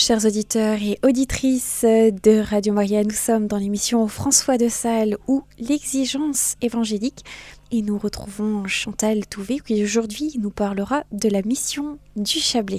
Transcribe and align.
Chers 0.00 0.26
auditeurs 0.26 0.78
et 0.80 0.96
auditrices 1.04 1.84
de 1.84 2.40
Radio 2.40 2.72
Maria, 2.72 3.02
nous 3.02 3.10
sommes 3.10 3.48
dans 3.48 3.56
l'émission 3.56 4.06
François 4.06 4.56
de 4.56 4.68
Sales 4.68 5.16
ou 5.26 5.42
l'exigence 5.58 6.54
évangélique 6.62 7.24
et 7.72 7.82
nous 7.82 7.98
retrouvons 7.98 8.64
Chantal 8.68 9.26
Touvé 9.26 9.58
qui 9.58 9.82
aujourd'hui 9.82 10.36
nous 10.40 10.50
parlera 10.50 11.02
de 11.10 11.28
la 11.28 11.42
mission 11.42 11.98
du 12.14 12.38
Chablais. 12.38 12.78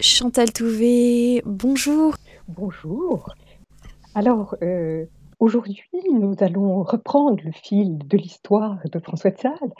Chantal 0.00 0.50
Touvé, 0.54 1.42
bonjour. 1.44 2.14
Bonjour. 2.48 3.28
Alors, 4.14 4.56
euh, 4.62 5.04
aujourd'hui, 5.38 5.84
nous 6.18 6.34
allons 6.40 6.82
reprendre 6.82 7.42
le 7.44 7.52
fil 7.52 7.98
de 7.98 8.16
l'histoire 8.16 8.78
de 8.90 8.98
François 9.00 9.32
de 9.32 9.38
Sales 9.38 9.72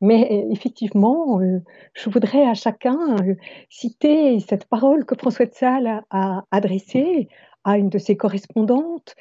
mais 0.00 0.46
effectivement, 0.50 1.40
euh, 1.40 1.60
je 1.94 2.10
voudrais 2.10 2.46
à 2.46 2.54
chacun 2.54 3.16
euh, 3.22 3.34
citer 3.68 4.40
cette 4.40 4.66
parole 4.66 5.04
que 5.04 5.14
François 5.14 5.46
de 5.46 5.54
Sales 5.54 6.04
a 6.10 6.44
adressée 6.50 7.28
à 7.64 7.78
une 7.78 7.88
de 7.88 7.98
ses 7.98 8.16
correspondantes 8.16 9.14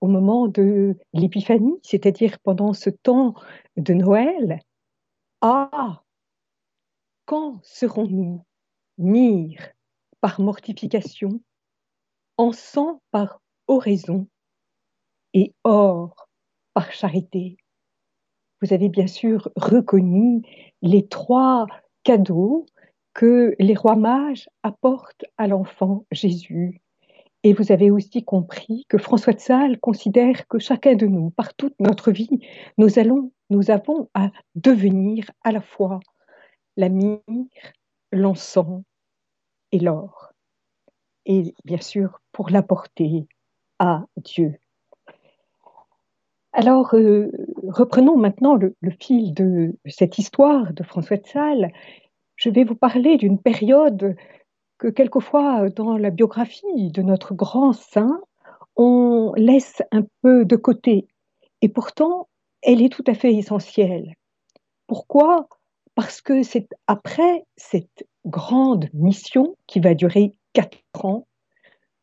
au 0.00 0.06
moment 0.06 0.48
de 0.48 0.96
l'Épiphanie, 1.12 1.78
c'est-à-dire 1.82 2.38
pendant 2.40 2.72
ce 2.72 2.90
temps 2.90 3.34
de 3.76 3.94
Noël. 3.94 4.60
Ah, 5.40 6.02
quand 7.26 7.60
serons-nous 7.62 8.42
mire 8.96 9.68
par 10.22 10.40
mortification, 10.40 11.42
encens 12.38 12.98
par 13.10 13.42
oraison 13.66 14.26
et 15.34 15.54
or 15.62 16.28
par 16.72 16.90
charité? 16.92 17.57
Vous 18.60 18.72
avez 18.72 18.88
bien 18.88 19.06
sûr 19.06 19.50
reconnu 19.56 20.42
les 20.82 21.06
trois 21.06 21.66
cadeaux 22.02 22.66
que 23.14 23.54
les 23.58 23.74
rois 23.74 23.96
mages 23.96 24.48
apportent 24.62 25.24
à 25.36 25.46
l'enfant 25.46 26.04
Jésus. 26.12 26.80
Et 27.44 27.52
vous 27.52 27.70
avez 27.72 27.90
aussi 27.90 28.24
compris 28.24 28.84
que 28.88 28.98
François 28.98 29.32
de 29.32 29.40
Sales 29.40 29.78
considère 29.78 30.46
que 30.48 30.58
chacun 30.58 30.94
de 30.94 31.06
nous, 31.06 31.30
par 31.30 31.54
toute 31.54 31.74
notre 31.78 32.10
vie, 32.10 32.40
nous 32.78 32.98
allons, 32.98 33.32
nous 33.50 33.70
avons 33.70 34.08
à 34.14 34.30
devenir 34.56 35.30
à 35.44 35.52
la 35.52 35.60
fois 35.60 36.00
la 36.76 36.88
myrrhe, 36.88 37.20
l'encens 38.12 38.82
et 39.72 39.78
l'or. 39.78 40.32
Et 41.26 41.54
bien 41.64 41.80
sûr, 41.80 42.20
pour 42.32 42.50
l'apporter 42.50 43.26
à 43.78 44.04
Dieu. 44.16 44.58
Alors, 46.52 46.94
euh, 46.94 47.30
reprenons 47.68 48.16
maintenant 48.16 48.54
le, 48.54 48.74
fil 49.00 49.34
de 49.34 49.76
cette 49.86 50.18
histoire 50.18 50.72
de 50.72 50.82
François 50.82 51.16
de 51.16 51.26
Sales. 51.26 51.72
Je 52.36 52.50
vais 52.50 52.64
vous 52.64 52.74
parler 52.74 53.16
d'une 53.16 53.38
période 53.38 54.16
que 54.78 54.88
quelquefois 54.88 55.68
dans 55.70 55.96
la 55.96 56.10
biographie 56.10 56.90
de 56.90 57.02
notre 57.02 57.34
grand 57.34 57.72
saint, 57.72 58.20
on 58.76 59.32
laisse 59.36 59.82
un 59.90 60.04
peu 60.22 60.44
de 60.44 60.56
côté. 60.56 61.08
Et 61.62 61.68
pourtant, 61.68 62.28
elle 62.62 62.82
est 62.82 62.92
tout 62.92 63.04
à 63.06 63.14
fait 63.14 63.34
essentielle. 63.34 64.14
Pourquoi? 64.86 65.48
Parce 65.94 66.20
que 66.20 66.42
c'est 66.42 66.68
après 66.86 67.44
cette 67.56 68.06
grande 68.24 68.88
mission 68.94 69.56
qui 69.66 69.80
va 69.80 69.94
durer 69.94 70.32
quatre 70.52 70.78
ans 71.04 71.26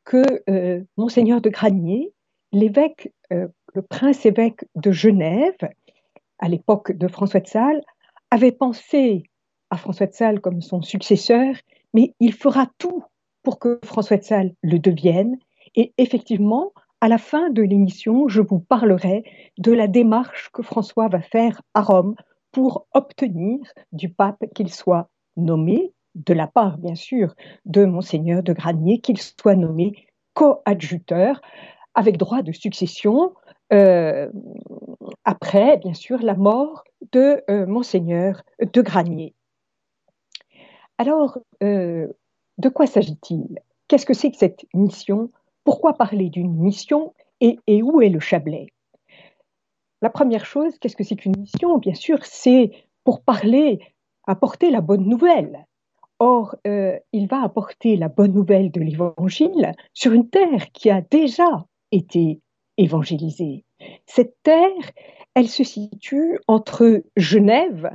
que 0.03 0.43
euh, 0.49 0.83
monseigneur 0.97 1.41
de 1.41 1.49
Granier, 1.49 2.13
l'évêque 2.52 3.11
euh, 3.31 3.47
le 3.76 3.81
prince-évêque 3.81 4.66
de 4.76 4.92
Genève, 4.92 5.58
à 6.40 6.48
l'époque 6.48 6.94
de 6.94 7.08
François 7.09 7.42
de 7.42 7.48
Sales, 7.48 7.82
avait 8.32 8.54
pensé 8.54 9.23
à 9.70 9.78
François 9.78 10.08
de 10.08 10.14
Sales 10.14 10.40
comme 10.40 10.62
son 10.62 10.82
successeur, 10.82 11.54
mais 11.94 12.14
il 12.22 12.34
fera 12.34 12.67
tout 12.78 13.04
pour 13.44 13.59
que 13.59 13.80
François 13.84 14.17
de 14.17 14.23
Sales 14.23 14.54
le 14.64 14.80
devienne. 14.80 15.38
Et 15.76 15.94
effectivement, 15.98 16.72
à 17.02 17.09
la 17.09 17.17
fin 17.17 17.50
de 17.50 17.62
l'émission, 17.62 18.30
je 18.30 18.42
vous 18.42 18.59
parlerai 18.59 19.23
de 19.58 19.73
la 19.73 19.88
démarche 19.88 20.50
que 20.54 20.64
François 20.64 21.10
va 21.10 21.22
faire 21.22 21.62
à 21.73 21.82
Rome 21.82 22.16
pour 22.54 22.88
obtenir 22.94 23.60
du 23.92 24.08
pape 24.08 24.45
qu'il 24.55 24.72
soit 24.72 25.10
nommé, 25.36 25.92
de 26.16 26.33
la 26.33 26.48
part 26.48 26.78
bien 26.78 26.95
sûr 26.95 27.36
de 27.66 27.83
monseigneur 27.83 28.42
de 28.42 28.54
Granier, 28.54 29.02
qu'il 29.02 29.20
soit 29.20 29.55
nommé 29.55 30.08
coadjuteur 30.33 31.42
avec 31.94 32.17
droit 32.17 32.42
de 32.42 32.54
succession 32.54 33.33
euh, 33.75 34.30
après, 35.25 35.77
bien 35.77 35.93
sûr, 35.93 36.19
la 36.21 36.36
mort 36.36 36.83
de 37.11 37.43
euh, 37.49 37.65
monseigneur 37.65 38.41
de 38.59 38.81
Granier. 38.81 39.33
Alors, 40.97 41.37
euh, 41.61 42.08
de 42.58 42.69
quoi 42.69 42.87
s'agit-il? 42.87 43.59
Qu'est-ce 43.87 44.05
que 44.05 44.13
c'est 44.13 44.31
que 44.31 44.37
cette 44.37 44.65
mission? 44.73 45.30
Pourquoi 45.63 45.93
parler 45.93 46.30
d'une 46.30 46.55
mission? 46.55 47.13
Et, 47.41 47.59
où 47.67 48.02
est 48.02 48.09
le 48.09 48.21
Chablais? 48.21 48.67
La 50.02 50.09
première 50.09 50.45
chose, 50.45 50.80
qu'est-ce 50.80 50.95
que 50.95 51.03
c'est 51.03 51.17
qu'une 51.17 51.37
mission? 51.37 51.77
Bien 51.77 51.93
sûr, 51.93 52.25
c'est 52.25 52.71
pour 53.03 53.21
parler, 53.21 53.80
apporter 54.25 54.71
la 54.71 54.81
bonne 54.81 55.05
nouvelle. 55.05 55.65
Or, 56.19 56.55
il 56.63 57.27
va 57.27 57.43
apporter 57.43 57.97
la 57.97 58.07
bonne 58.07 58.31
nouvelle 58.31 58.71
de 58.71 58.80
l'Évangile 58.80 59.73
sur 59.93 60.13
une 60.13 60.30
terre 60.30 60.71
qui 60.71 60.89
a 60.89 61.02
déjà 61.02 61.65
été 61.92 62.39
évangélisée. 62.77 63.65
Cette 64.05 64.36
terre, 64.43 64.91
elle 65.33 65.49
se 65.49 65.63
situe 65.63 66.39
entre 66.47 67.03
Genève 67.15 67.91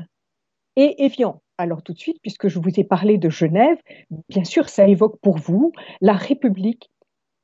et 0.76 1.04
Évian. 1.04 1.42
Alors 1.58 1.82
tout 1.82 1.92
de 1.92 1.98
suite, 1.98 2.20
puisque 2.22 2.48
je 2.48 2.58
vous 2.58 2.80
ai 2.80 2.84
parlé 2.84 3.18
de 3.18 3.28
Genève, 3.28 3.78
bien 4.28 4.44
sûr, 4.44 4.68
ça 4.68 4.88
évoque 4.88 5.18
pour 5.20 5.36
vous 5.36 5.72
la 6.00 6.14
République 6.14 6.90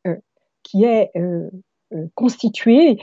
euh, 0.07 0.17
qui 0.63 0.85
est 0.85 1.11
euh, 1.17 1.51
euh, 1.93 2.07
constituée 2.15 2.99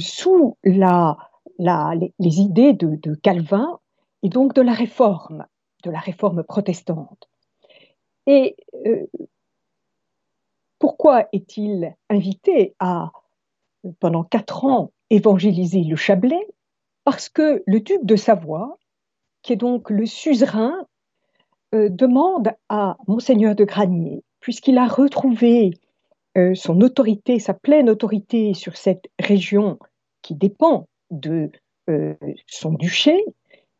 sous 0.00 0.56
les, 0.64 2.40
idées 2.40 2.72
de, 2.72 3.14
Calvin 3.14 3.78
et 4.24 4.28
donc 4.28 4.52
de 4.54 4.62
la 4.62 4.72
réforme, 4.72 5.46
de 5.84 5.90
la 5.92 6.00
réforme 6.00 6.42
protestante. 6.42 7.28
Et 8.26 8.56
pourquoi 10.80 11.28
est-il 11.32 11.94
invité 12.10 12.74
à 12.80 13.12
pendant 14.00 14.24
quatre 14.24 14.64
ans 14.64 14.92
évangéliser 15.10 15.82
le 15.82 15.96
Chablais 15.96 16.46
parce 17.04 17.28
que 17.30 17.62
le 17.66 17.80
duc 17.80 18.04
de 18.04 18.16
Savoie, 18.16 18.78
qui 19.42 19.54
est 19.54 19.56
donc 19.56 19.88
le 19.88 20.04
suzerain, 20.04 20.86
euh, 21.74 21.88
demande 21.88 22.50
à 22.68 22.96
monseigneur 23.06 23.54
de 23.54 23.64
Granier, 23.64 24.22
puisqu'il 24.40 24.78
a 24.78 24.86
retrouvé 24.86 25.70
euh, 26.36 26.54
son 26.54 26.80
autorité, 26.82 27.38
sa 27.38 27.54
pleine 27.54 27.88
autorité 27.88 28.54
sur 28.54 28.76
cette 28.76 29.06
région 29.18 29.78
qui 30.22 30.34
dépend 30.34 30.86
de 31.10 31.50
euh, 31.88 32.14
son 32.46 32.72
duché, 32.72 33.24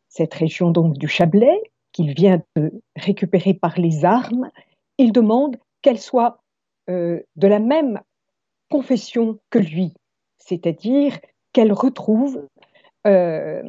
cette 0.07 0.33
région 0.33 0.71
donc 0.71 0.97
du 0.97 1.07
Chablais, 1.07 1.61
qu'il 1.91 2.13
vient 2.13 2.41
de 2.55 2.71
récupérer 2.95 3.53
par 3.53 3.79
les 3.79 4.05
armes, 4.05 4.49
il 4.97 5.11
demande 5.11 5.57
qu'elle 5.81 5.99
soit 5.99 6.41
de 6.87 7.47
la 7.47 7.59
même 7.59 8.01
confession 8.71 9.37
que 9.51 9.59
lui, 9.59 9.93
c'est-à-dire 10.49 11.19
qu'elle 11.53 11.71
retrouve 11.71 12.45
euh, 13.07 13.63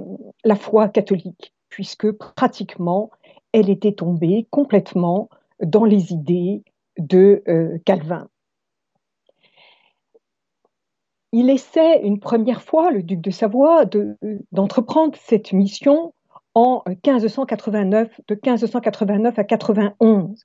la 0.45 0.57
foi 0.57 0.89
catholique, 0.89 1.55
puisque 1.69 2.11
pratiquement 2.11 3.11
elle 3.53 3.69
était 3.69 3.93
tombée 3.93 4.47
complètement 4.51 5.29
dans 5.63 5.85
les 5.85 6.13
idées 6.13 6.63
de 6.99 7.43
euh, 7.49 7.79
Calvin. 7.85 8.29
Il 11.33 11.51
essaie 11.51 12.01
une 12.03 12.19
première 12.19 12.63
fois, 12.63 12.91
le 12.91 13.03
duc 13.03 13.21
de 13.21 13.31
Savoie, 13.31 13.85
d'entreprendre 14.51 15.17
cette 15.21 15.53
mission 15.53 16.13
en 16.55 16.83
1589, 16.87 18.21
de 18.27 18.35
1589 18.35 19.39
à 19.39 19.45
91. 19.45 20.45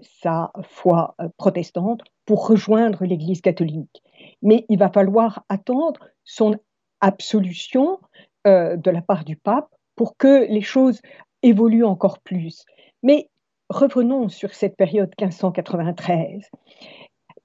sa 0.03 0.53
foi 0.63 1.17
protestante 1.37 2.03
pour 2.27 2.47
rejoindre 2.47 3.05
l'Église 3.05 3.41
catholique. 3.41 4.03
Mais 4.41 4.67
il 4.69 4.79
va 4.79 4.89
falloir 4.89 5.45
attendre 5.49 6.09
son 6.25 6.57
absolution 7.01 7.99
de 8.45 8.91
la 8.91 9.03
part 9.03 9.25
du 9.25 9.37
pape 9.37 9.75
pour 9.97 10.17
que 10.17 10.47
les 10.49 10.61
choses 10.61 11.01
évoluent 11.43 11.85
encore 11.85 12.19
plus. 12.21 12.65
Mais 13.03 13.29
revenons 13.69 14.29
sur 14.29 14.55
cette 14.55 14.77
période 14.77 15.13
1593. 15.19 16.51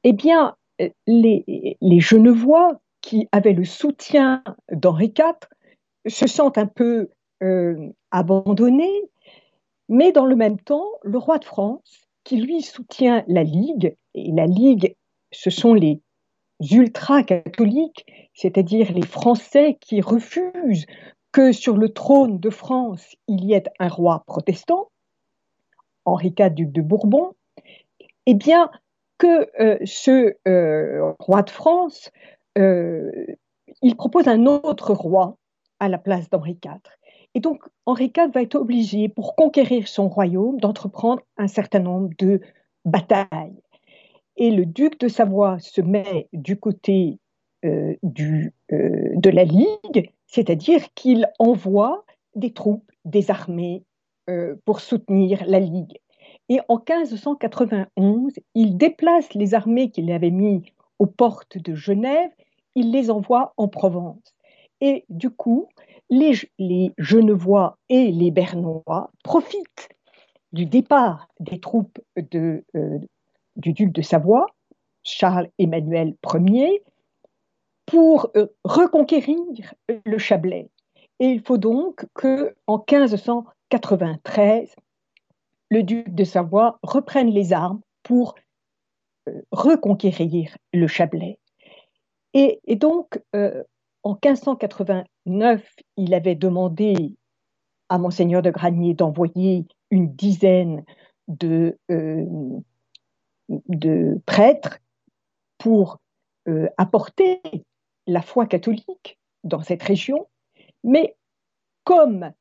Eh 0.03 0.13
bien, 0.13 0.55
les, 1.07 1.99
Genevois 1.99 2.79
qui 3.01 3.27
avaient 3.31 3.53
le 3.53 3.65
soutien 3.65 4.43
d'Henri 4.71 5.13
IV 5.17 5.35
se 6.07 6.27
sentent 6.27 6.57
un 6.57 6.67
peu 6.67 7.09
euh, 7.43 7.89
abandonnés, 8.11 9.03
mais 9.87 10.11
dans 10.11 10.25
le 10.25 10.35
même 10.35 10.59
temps, 10.59 10.87
le 11.03 11.17
roi 11.17 11.37
de 11.39 11.45
France, 11.45 12.07
qui 12.23 12.37
lui 12.37 12.61
soutient 12.61 13.23
la 13.27 13.43
Ligue, 13.43 13.95
et 14.13 14.31
la 14.31 14.45
Ligue, 14.45 14.95
ce 15.31 15.49
sont 15.49 15.73
les 15.73 16.01
ultra-catholiques, 16.59 18.05
c'est-à-dire 18.33 18.91
les 18.93 19.05
Français 19.05 19.77
qui 19.79 20.01
refusent 20.01 20.85
que 21.31 21.51
sur 21.51 21.77
le 21.77 21.89
trône 21.89 22.39
de 22.39 22.49
France, 22.49 23.15
il 23.27 23.45
y 23.45 23.53
ait 23.53 23.63
un 23.79 23.87
roi 23.87 24.23
protestant, 24.25 24.89
Henri 26.05 26.33
IV, 26.37 26.49
duc 26.49 26.71
de 26.71 26.81
Bourbon, 26.81 27.33
eh 28.25 28.33
bien, 28.33 28.69
que 29.19 29.61
euh, 29.61 29.77
ce 29.85 30.33
euh, 30.47 31.13
roi 31.19 31.43
de 31.43 31.49
France, 31.51 32.09
euh, 32.57 33.11
il 33.83 33.95
propose 33.95 34.27
un 34.27 34.47
autre 34.47 34.93
roi 34.93 35.37
à 35.79 35.87
la 35.89 35.99
place 35.99 36.29
d'Henri 36.29 36.57
IV. 36.63 36.79
Et 37.35 37.39
donc, 37.41 37.61
Henri 37.85 38.11
IV 38.15 38.31
va 38.33 38.41
être 38.41 38.55
obligé, 38.55 39.07
pour 39.07 39.35
conquérir 39.35 39.87
son 39.87 40.09
royaume, 40.09 40.59
d'entreprendre 40.59 41.21
un 41.37 41.47
certain 41.47 41.79
nombre 41.79 42.09
de 42.17 42.41
batailles. 42.85 43.61
Et 44.35 44.49
le 44.49 44.65
duc 44.65 44.99
de 44.99 45.07
Savoie 45.07 45.59
se 45.59 45.81
met 45.81 46.27
du 46.33 46.57
côté 46.57 47.19
de 47.61 49.29
la 49.29 49.43
Ligue, 49.43 50.11
c'est-à-dire 50.27 50.81
qu'il 50.95 51.29
envoie 51.39 52.05
des 52.35 52.53
troupes, 52.53 52.89
des 53.03 53.29
armées 53.29 53.83
pour 54.65 54.79
soutenir 54.79 55.43
la 55.45 55.59
Ligue. 55.59 55.99
Et 56.49 56.59
en 56.67 56.77
1591, 56.77 58.33
il 58.55 58.77
déplace 58.77 59.33
les 59.35 59.53
armées 59.53 59.91
qu'il 59.91 60.11
avait 60.11 60.31
mises 60.31 60.65
aux 60.97 61.05
portes 61.05 61.57
de 61.57 61.75
Genève, 61.75 62.31
il 62.75 62.91
les 62.91 63.09
envoie 63.11 63.53
en 63.57 63.67
Provence. 63.67 64.35
Et 64.81 65.05
du 65.09 65.29
coup, 65.29 65.67
les, 66.09 66.33
Genevois 66.97 67.77
et 67.89 68.11
les 68.11 68.31
Bernois 68.31 69.11
profitent 69.23 69.89
du 70.51 70.65
départ 70.65 71.27
des 71.39 71.59
troupes 71.59 71.99
euh, 72.17 72.61
du 73.55 73.73
duc 73.73 73.91
de 73.91 74.01
Savoie, 74.01 74.47
Charles-Emmanuel 75.03 76.15
Ier, 76.33 76.81
pour 77.85 78.31
euh, 78.35 78.47
reconquérir 78.63 79.37
le 80.05 80.17
Chablais. 80.17 80.69
Et 81.19 81.27
il 81.27 81.41
faut 81.41 81.57
donc 81.57 82.05
qu'en 82.13 82.83
1593, 82.89 84.75
le 85.69 85.83
duc 85.83 86.13
de 86.13 86.23
Savoie 86.23 86.79
reprenne 86.83 87.29
les 87.29 87.53
armes 87.53 87.81
pour 88.03 88.35
euh, 89.27 89.41
reconquérir 89.51 90.57
le 90.73 90.87
Chablais. 90.87 91.39
Et, 92.33 92.59
donc, 92.75 93.21
euh, 93.35 93.63
en 94.03 94.11
1589, 94.11 95.75
il 95.97 96.13
avait 96.13 96.35
demandé 96.35 97.15
à 97.89 97.97
monseigneur 97.97 98.41
de 98.41 98.51
Granier 98.51 98.93
d'envoyer 98.93 99.65
une 99.89 100.13
dizaine 100.13 100.85
de, 101.27 101.77
euh, 101.89 102.25
de 103.49 104.21
prêtres 104.25 104.79
pour 105.57 105.99
apporter 106.77 107.41
la 108.07 108.23
foi 108.23 108.47
catholique 108.47 109.19
dans 109.43 109.61
cette 109.61 109.83
région. 109.83 110.27
Mais 110.83 111.15
comme 111.83 112.31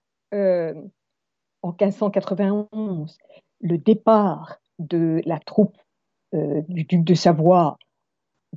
en 1.63 1.71
1591 1.71 3.19
le 3.61 3.79
départ 3.79 4.61
de 4.79 5.21
la 5.25 5.39
troupe 5.39 5.77
euh, 6.35 6.63
du 6.69 6.85
duc 6.85 7.05
de 7.05 7.15
Savoie 7.15 7.79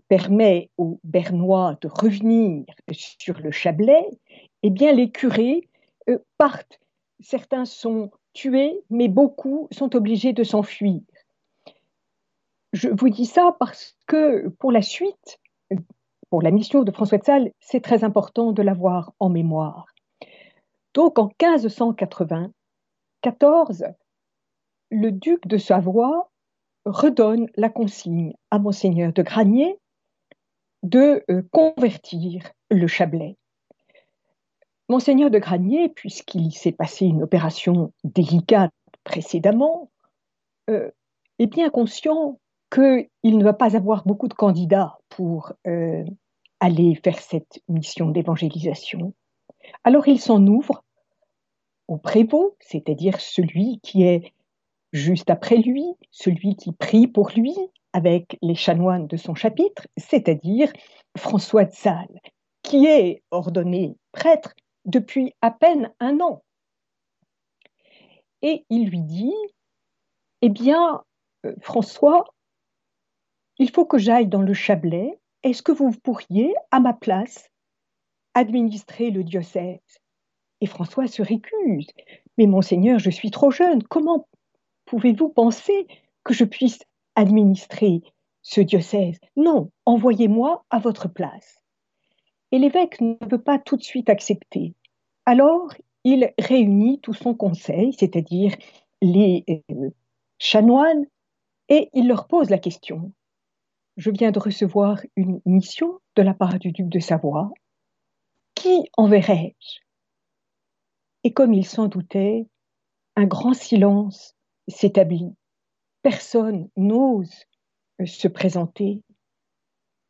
permet 0.08 0.70
aux 0.78 1.00
Bernois 1.04 1.78
de 1.82 1.88
revenir 1.88 2.66
sur 2.92 3.40
le 3.40 3.52
Chablais, 3.52 4.10
eh 4.64 4.70
bien 4.70 4.94
les 4.94 5.12
curés 5.12 5.68
euh, 6.10 6.18
partent. 6.38 6.80
Certains 7.20 7.66
sont 7.66 8.12
tués, 8.34 8.82
mais 8.90 9.08
beaucoup 9.08 9.68
sont 9.72 9.96
obligés 9.96 10.34
de 10.34 10.44
s'enfuir. 10.44 11.02
Je 12.74 12.90
vous 12.90 13.10
dis 13.10 13.26
ça 13.26 13.56
parce 13.60 13.98
que 14.08 14.48
pour 14.60 14.72
la 14.72 14.82
suite, 14.82 15.40
pour 16.30 16.42
la 16.42 16.52
mission 16.52 16.84
de 16.84 16.92
François 16.92 17.18
de 17.18 17.26
Sales, 17.26 17.52
c'est 17.60 17.82
très 17.82 18.04
important 18.04 18.54
de 18.54 18.62
l'avoir 18.62 19.14
en 19.20 19.30
mémoire. 19.30 19.88
Donc 20.94 21.20
en 21.20 21.26
1580, 21.42 22.52
14, 23.22 23.86
le 24.90 25.12
duc 25.12 25.48
de 25.48 25.58
Savoie 25.58 26.32
redonne 26.86 27.48
la 27.56 27.70
consigne 27.70 28.34
à 28.50 28.60
monseigneur 28.60 29.14
de 29.14 29.22
Granier 29.22 29.78
de 30.84 31.24
euh, 31.30 31.44
convertir 31.52 32.52
le 32.72 32.88
Chablais. 32.88 33.38
Monseigneur 34.90 35.30
de 35.30 35.40
Granier, 35.40 35.90
puisqu'il 35.90 36.52
s'est 36.52 36.72
passé 36.72 37.06
une 37.06 37.24
opération 37.24 37.94
délicate 38.04 38.74
précédemment, 39.04 39.92
euh, 40.70 40.90
est 41.40 41.48
bien 41.48 41.70
conscient 41.70 42.40
qu'il 42.74 43.38
ne 43.38 43.44
va 43.44 43.54
pas 43.54 43.76
avoir 43.76 44.06
beaucoup 44.06 44.28
de 44.28 44.34
candidats 44.34 44.98
pour 45.10 45.54
euh, 45.68 46.04
aller 46.60 46.96
faire 47.04 47.20
cette 47.20 47.62
mission 47.68 48.10
d'évangélisation. 48.10 49.14
Alors 49.84 50.08
il 50.08 50.20
s'en 50.20 50.46
ouvre 50.48 50.84
au 51.92 51.98
prévôt, 51.98 52.56
c'est-à-dire 52.62 53.20
celui 53.20 53.82
qui 53.82 54.04
est 54.04 54.34
juste 54.94 55.30
après 55.30 55.58
lui, 55.58 55.84
celui 56.10 56.56
qui 56.56 56.72
prie 56.72 57.06
pour 57.06 57.32
lui 57.36 57.54
avec 57.92 58.38
les 58.42 58.56
chanoines 58.56 59.08
de 59.08 59.18
son 59.18 59.36
chapitre, 59.36 59.88
c'est-à-dire 59.98 60.72
François 61.18 61.66
de 61.66 61.74
Sales, 61.74 62.22
qui 62.64 62.86
est 62.86 63.24
ordonné 63.30 63.98
prêtre 64.14 64.54
depuis 64.86 65.34
à 65.42 65.52
peine 65.52 65.92
un 66.00 66.22
an. 66.22 66.42
Et 68.42 68.66
il 68.70 68.88
lui 68.88 69.02
dit, 69.02 69.36
eh 70.42 70.50
bien, 70.50 71.04
euh, 71.46 71.54
François, 71.60 72.24
il 73.58 73.70
faut 73.70 73.86
que 73.86 73.98
j'aille 73.98 74.28
dans 74.28 74.42
le 74.42 74.54
Chablais, 74.54 75.20
est-ce 75.44 75.62
que 75.62 75.74
vous 75.74 75.92
pourriez, 75.92 76.54
à 76.72 76.80
ma 76.80 76.94
place, 76.94 77.50
administrer 78.34 79.12
le 79.12 79.26
diocèse? 79.26 80.02
Et 80.62 80.68
François 80.68 81.08
se 81.08 81.22
récuse. 81.22 81.88
Mais 82.38 82.46
monseigneur, 82.48 83.00
je 83.00 83.10
suis 83.10 83.32
trop 83.32 83.52
jeune. 83.52 83.84
Comment 83.84 84.28
pouvez-vous 84.86 85.30
penser 85.30 85.88
que 86.24 86.34
je 86.34 86.46
puisse 86.46 86.80
administrer 87.16 88.02
ce 88.42 88.62
diocèse? 88.62 89.20
Non, 89.36 89.72
envoyez-moi 89.86 90.66
à 90.70 90.80
votre 90.80 91.08
place. 91.08 91.62
Et 92.52 92.60
l'évêque 92.60 93.02
ne 93.02 93.16
veut 93.30 93.42
pas 93.42 93.60
tout 93.60 93.78
de 93.78 93.84
suite 93.84 94.10
accepter. 94.10 94.76
Alors, 95.26 95.74
il 96.04 96.34
réunit 96.40 97.00
tout 97.00 97.14
son 97.14 97.34
conseil, 97.34 97.94
c'est-à-dire 97.94 98.56
les 99.02 99.44
euh, 99.50 99.90
chanoines, 100.40 101.06
et 101.70 101.90
il 101.94 102.08
leur 102.08 102.28
pose 102.28 102.50
la 102.50 102.58
question. 102.58 103.12
Je 103.98 104.10
viens 104.10 104.32
de 104.32 104.40
recevoir 104.40 105.00
une 105.16 105.42
mission 105.46 106.00
de 106.16 106.22
la 106.22 106.34
part 106.34 106.60
du 106.60 106.72
duc 106.72 106.90
de 106.90 107.00
Savoie. 107.00 107.52
Qui 108.56 108.90
enverrai-je? 108.98 109.80
Et 111.24 111.34
comme 111.34 111.54
il 111.54 111.66
s'en 111.66 111.88
doutait, 111.88 112.48
un 113.16 113.26
grand 113.26 113.54
silence 113.54 114.36
s'établit. 114.68 115.36
Personne 116.02 116.70
n'ose 116.78 117.34
euh, 118.00 118.06
se 118.06 118.28
présenter. 118.28 119.02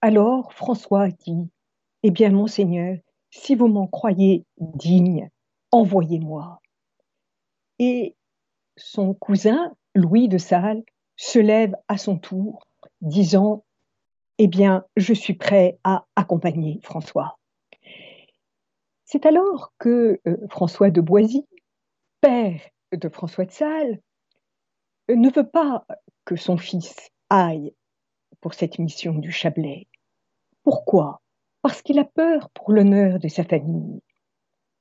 Alors 0.01 0.53
François 0.53 1.09
dit, 1.09 1.49
Eh 2.03 2.11
bien, 2.11 2.31
monseigneur, 2.31 2.97
si 3.29 3.55
vous 3.55 3.67
m'en 3.67 3.87
croyez 3.87 4.45
digne, 4.57 5.29
envoyez-moi. 5.71 6.61
Et 7.79 8.15
son 8.77 9.13
cousin, 9.13 9.73
Louis 9.95 10.27
de 10.27 10.37
Salles, 10.37 10.83
se 11.17 11.39
lève 11.39 11.75
à 11.87 11.97
son 11.97 12.17
tour, 12.17 12.67
disant, 13.01 13.63
Eh 14.37 14.47
bien, 14.47 14.85
je 14.95 15.13
suis 15.13 15.33
prêt 15.33 15.77
à 15.83 16.05
accompagner 16.15 16.79
François. 16.83 17.37
C'est 19.11 19.25
alors 19.25 19.73
que 19.77 20.21
euh, 20.25 20.37
François 20.49 20.89
de 20.89 21.01
Boisy, 21.01 21.45
père 22.21 22.61
de 22.93 23.09
François 23.09 23.43
de 23.43 23.51
Sales, 23.51 23.99
euh, 25.09 25.17
ne 25.17 25.29
veut 25.29 25.49
pas 25.49 25.85
que 26.23 26.37
son 26.37 26.55
fils 26.55 26.95
aille 27.29 27.73
pour 28.39 28.53
cette 28.53 28.79
mission 28.79 29.11
du 29.11 29.29
Chablais. 29.29 29.89
Pourquoi? 30.63 31.21
Parce 31.61 31.81
qu'il 31.81 31.99
a 31.99 32.05
peur 32.05 32.49
pour 32.51 32.71
l'honneur 32.71 33.19
de 33.19 33.27
sa 33.27 33.43
famille. 33.43 33.99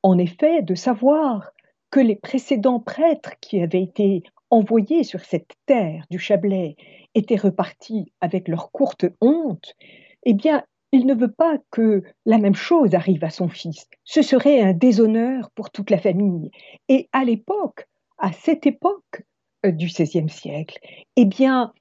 En 0.04 0.16
effet, 0.16 0.62
de 0.62 0.76
savoir 0.76 1.50
que 1.90 1.99
les 1.99 2.14
précédents 2.14 2.78
prêtres 2.78 3.34
qui 3.40 3.60
avaient 3.60 3.82
été 3.82 4.22
envoyés 4.49 5.02
sur 5.02 5.25
cette 5.25 5.56
terre 5.66 6.04
du 6.08 6.20
Chablais 6.20 6.76
étaient 7.16 7.34
repartis 7.34 8.12
avec 8.20 8.46
leur 8.46 8.70
courte 8.70 9.06
honte, 9.20 9.75
eh 10.22 10.34
bien, 10.34 10.62
il 10.92 11.06
ne 11.06 11.14
veut 11.14 11.30
pas 11.30 11.59
que 11.70 12.02
la 12.26 12.38
même 12.38 12.54
chose 12.54 12.94
arrive 12.94 13.25
à 13.25 13.30
son 13.30 13.49
fils. 13.49 13.87
Ce 14.04 14.23
serait 14.23 14.61
un 14.61 14.73
déshonneur 14.73 15.50
pour 15.52 15.70
toute 15.70 15.90
la 15.90 15.99
famille. 15.99 16.50
Et 16.88 17.09
à 17.12 17.25
l'époque, 17.25 17.87
à 18.18 18.32
cette 18.32 18.66
époque 18.66 19.25
euh, 19.64 19.70
du 19.70 19.87
XVIe 19.87 20.28
siècle, 20.28 20.78
eh 21.16 21.25
bien, 21.25 21.73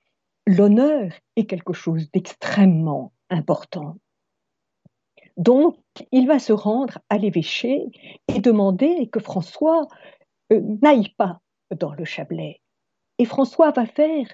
l'honneur 0.45 1.11
est 1.35 1.45
quelque 1.45 1.73
chose 1.73 2.09
d'extrêmement 2.11 3.11
important. 3.29 3.97
Donc, 5.37 5.77
il 6.11 6.27
va 6.27 6.37
se 6.37 6.53
rendre 6.53 6.99
à 7.09 7.17
l'évêché 7.17 7.85
et 8.27 8.41
demander 8.41 9.07
que 9.09 9.19
François 9.19 9.87
euh, 10.51 10.61
n'aille 10.81 11.13
pas 11.17 11.39
dans 11.71 11.93
le 11.93 12.05
Chablais. 12.05 12.61
Et 13.17 13.25
François 13.25 13.71
va 13.71 13.85
faire 13.85 14.27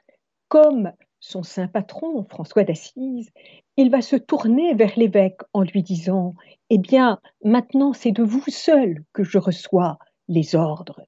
comme 0.48 0.92
son 1.26 1.42
saint 1.42 1.68
patron, 1.68 2.24
François 2.30 2.64
d'Assise, 2.64 3.32
il 3.78 3.90
va 3.90 4.02
se 4.02 4.16
tourner 4.16 4.76
vers 4.76 4.94
l'évêque 4.96 5.42
en 5.54 5.64
lui 5.64 5.82
disant 5.82 6.36
Eh 6.70 6.78
bien, 6.78 7.20
maintenant 7.44 7.94
c'est 7.94 8.12
de 8.12 8.24
vous 8.24 8.44
seul 8.48 9.04
que 9.12 9.24
je 9.24 9.40
reçois 9.40 9.98
les 10.28 10.56
ordres. 10.56 11.02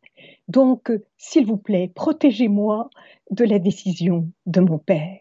Donc, 0.48 0.92
s'il 1.18 1.46
vous 1.46 1.58
plaît, 1.58 1.92
protégez-moi 1.94 2.90
de 3.30 3.46
la 3.46 3.60
décision 3.60 4.32
de 4.48 4.60
mon 4.60 4.80
père. 4.80 5.20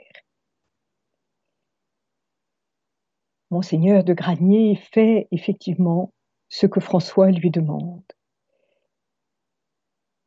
Monseigneur 3.51 4.03
de 4.03 4.15
Granier 4.15 4.77
fait 4.77 5.29
effectivement 5.31 6.13
ce 6.49 6.67
que 6.67 6.81
François 6.81 7.31
lui 7.31 7.51
demande. 7.51 8.03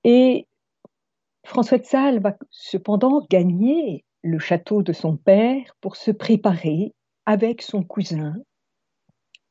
Et 0.04 0.48
François 1.44 1.80
de 1.80 1.86
Sales 1.86 2.22
va 2.22 2.38
cependant 2.52 3.26
gagner 3.30 4.06
le 4.24 4.40
château 4.40 4.84
de 4.84 4.94
son 4.94 5.18
père 5.18 5.76
pour 5.82 5.96
se 5.96 6.12
préparer 6.12 6.94
avec 7.26 7.62
son 7.62 7.84
cousin 7.84 8.36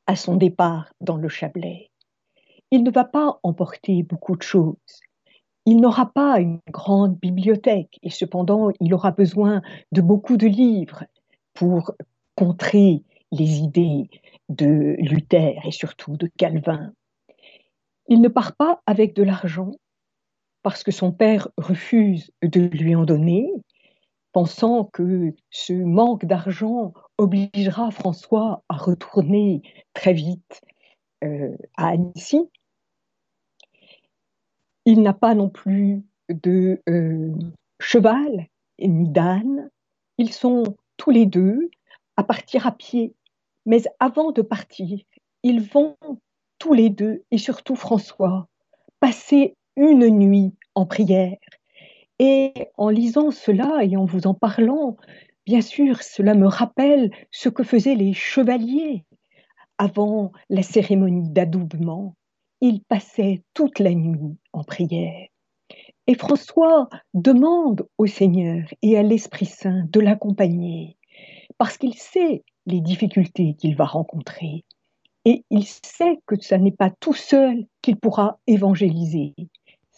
à 0.06 0.16
son 0.16 0.36
départ 0.36 0.92
dans 1.00 1.16
le 1.16 1.28
Chablais. 1.28 1.90
Il 2.70 2.82
ne 2.82 2.90
va 2.90 3.04
pas 3.04 3.38
emporter 3.42 4.02
beaucoup 4.02 4.36
de 4.36 4.42
choses. 4.42 4.76
Il 5.64 5.80
n'aura 5.80 6.12
pas 6.12 6.40
une 6.40 6.60
grande 6.70 7.18
bibliothèque 7.18 7.98
et 8.02 8.10
cependant 8.10 8.70
il 8.80 8.92
aura 8.94 9.10
besoin 9.10 9.62
de 9.92 10.00
beaucoup 10.00 10.36
de 10.36 10.46
livres 10.46 11.04
pour 11.54 11.92
contrer 12.34 13.02
les 13.32 13.58
idées 13.58 14.08
de 14.48 14.96
Luther 14.98 15.60
et 15.64 15.72
surtout 15.72 16.16
de 16.16 16.30
Calvin. 16.38 16.92
Il 18.08 18.20
ne 18.22 18.28
part 18.28 18.56
pas 18.56 18.80
avec 18.86 19.14
de 19.14 19.22
l'argent 19.22 19.72
parce 20.62 20.82
que 20.82 20.90
son 20.90 21.12
père 21.12 21.48
refuse 21.56 22.30
de 22.42 22.60
lui 22.60 22.94
en 22.94 23.04
donner, 23.04 23.50
pensant 24.32 24.84
que 24.84 25.34
ce 25.50 25.72
manque 25.72 26.24
d'argent 26.24 26.92
obligera 27.16 27.90
François 27.90 28.62
à 28.68 28.76
retourner 28.76 29.62
très 29.94 30.12
vite 30.12 30.60
euh, 31.24 31.56
à 31.76 31.88
Annecy. 31.88 32.48
Il 34.84 35.02
n'a 35.02 35.14
pas 35.14 35.34
non 35.34 35.48
plus 35.48 36.02
de 36.28 36.82
euh, 36.88 37.32
cheval 37.80 38.46
ni 38.80 39.08
d'âne. 39.08 39.70
Ils 40.18 40.32
sont 40.32 40.62
tous 40.96 41.10
les 41.10 41.26
deux 41.26 41.70
à 42.16 42.24
partir 42.24 42.66
à 42.66 42.72
pied 42.72 43.14
mais 43.68 43.82
avant 44.00 44.32
de 44.32 44.40
partir, 44.40 44.98
ils 45.42 45.60
vont 45.60 45.94
tous 46.58 46.72
les 46.72 46.88
deux, 46.88 47.22
et 47.30 47.36
surtout 47.36 47.76
François, 47.76 48.48
passer 48.98 49.54
une 49.76 50.08
nuit 50.08 50.54
en 50.74 50.86
prière. 50.86 51.36
Et 52.18 52.52
en 52.76 52.88
lisant 52.88 53.30
cela 53.30 53.84
et 53.84 53.96
en 53.96 54.04
vous 54.04 54.26
en 54.26 54.34
parlant, 54.34 54.96
bien 55.46 55.60
sûr, 55.60 56.02
cela 56.02 56.34
me 56.34 56.46
rappelle 56.46 57.10
ce 57.30 57.48
que 57.48 57.62
faisaient 57.62 57.94
les 57.94 58.12
chevaliers 58.12 59.04
avant 59.78 60.32
la 60.50 60.62
cérémonie 60.62 61.30
d'adoubement. 61.30 62.16
Ils 62.60 62.82
passaient 62.82 63.44
toute 63.54 63.78
la 63.78 63.94
nuit 63.94 64.36
en 64.52 64.64
prière. 64.64 65.28
Et 66.08 66.14
François 66.14 66.88
demande 67.14 67.86
au 67.98 68.06
Seigneur 68.06 68.64
et 68.82 68.98
à 68.98 69.02
l'Esprit 69.02 69.46
Saint 69.46 69.84
de 69.90 70.00
l'accompagner, 70.00 70.96
parce 71.58 71.78
qu'il 71.78 71.94
sait 71.94 72.42
les 72.66 72.80
difficultés 72.80 73.54
qu'il 73.54 73.76
va 73.76 73.84
rencontrer. 73.84 74.64
Et 75.24 75.44
il 75.50 75.64
sait 75.64 76.18
que 76.26 76.40
ce 76.40 76.54
n'est 76.54 76.72
pas 76.72 76.90
tout 76.90 77.14
seul 77.14 77.66
qu'il 77.82 77.96
pourra 77.96 78.40
évangéliser, 78.46 79.34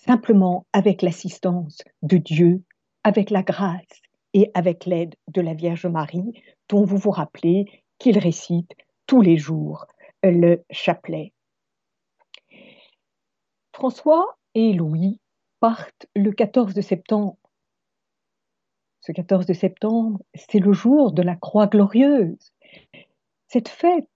simplement 0.06 0.66
avec 0.72 1.02
l'assistance 1.02 1.82
de 2.02 2.16
Dieu, 2.16 2.62
avec 3.04 3.30
la 3.30 3.42
grâce 3.42 4.02
et 4.32 4.50
avec 4.54 4.86
l'aide 4.86 5.14
de 5.28 5.40
la 5.40 5.54
Vierge 5.54 5.86
Marie, 5.86 6.32
dont 6.68 6.84
vous 6.84 6.96
vous 6.96 7.10
rappelez 7.10 7.66
qu'il 7.98 8.18
récite 8.18 8.72
tous 9.06 9.20
les 9.20 9.36
jours 9.36 9.86
le 10.22 10.64
chapelet. 10.70 11.32
François 13.72 14.38
et 14.54 14.72
Louis 14.72 15.20
partent 15.60 16.06
le 16.14 16.32
14 16.32 16.78
septembre. 16.80 17.36
Ce 19.00 19.12
14 19.12 19.52
septembre, 19.52 20.20
c'est 20.34 20.58
le 20.58 20.72
jour 20.72 21.12
de 21.12 21.22
la 21.22 21.36
croix 21.36 21.66
glorieuse. 21.66 22.52
Cette 23.48 23.68
fête 23.68 24.08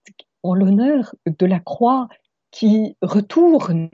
en 0.43 0.53
l'honneur 0.53 1.15
de 1.25 1.45
la 1.45 1.59
croix 1.59 2.07
qui 2.55 2.95
retourne 3.01 3.89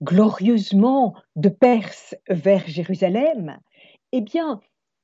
glorieusement 0.00 1.14
de 1.34 1.48
Perse 1.48 2.14
vers 2.28 2.64
Jérusalem, 2.68 3.58
eh 4.12 4.20
bien, 4.20 4.60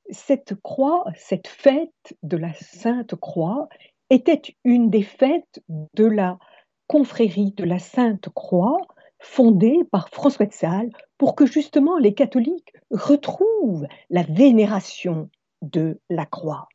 cette 0.09 0.55
croix, 0.61 1.03
cette 1.17 1.47
fête 1.47 2.15
de 2.23 2.37
la 2.37 2.53
Sainte 2.53 3.15
Croix, 3.15 3.67
était 4.09 4.41
une 4.63 4.89
des 4.89 5.03
fêtes 5.03 5.61
de 5.67 6.05
la 6.05 6.39
confrérie 6.87 7.51
de 7.57 7.65
la 7.65 7.79
Sainte 7.79 8.29
Croix, 8.29 8.77
fondée 9.19 9.79
par 9.91 10.07
François 10.07 10.45
de 10.45 10.53
Sales 10.53 10.91
pour 11.17 11.35
que 11.35 11.45
justement 11.45 11.97
les 11.97 12.13
catholiques 12.13 12.73
retrouvent 12.91 13.87
la 14.09 14.23
vénération 14.23 15.29
de 15.61 15.99
la 16.09 16.25
croix. 16.25 16.69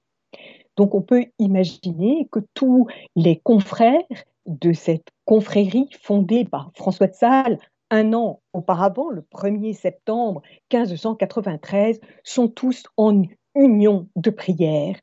Donc 0.77 0.95
on 0.95 1.01
peut 1.01 1.25
imaginer 1.39 2.29
que 2.31 2.41
tous 2.53 2.89
les 3.15 3.39
confrères 3.39 4.03
de 4.47 4.73
cette 4.73 5.09
confrérie 5.25 5.89
fondée 6.01 6.45
par 6.45 6.71
François 6.75 7.07
de 7.07 7.15
Sales 7.15 7.59
un 7.91 8.13
an 8.15 8.43
auparavant, 8.53 9.11
le 9.11 9.23
1er 9.23 9.73
septembre 9.73 10.43
1593, 10.73 12.01
sont 12.25 12.49
tous 12.49 12.85
en 12.97 13.23
union 13.55 14.09
de 14.17 14.31
prière 14.31 14.97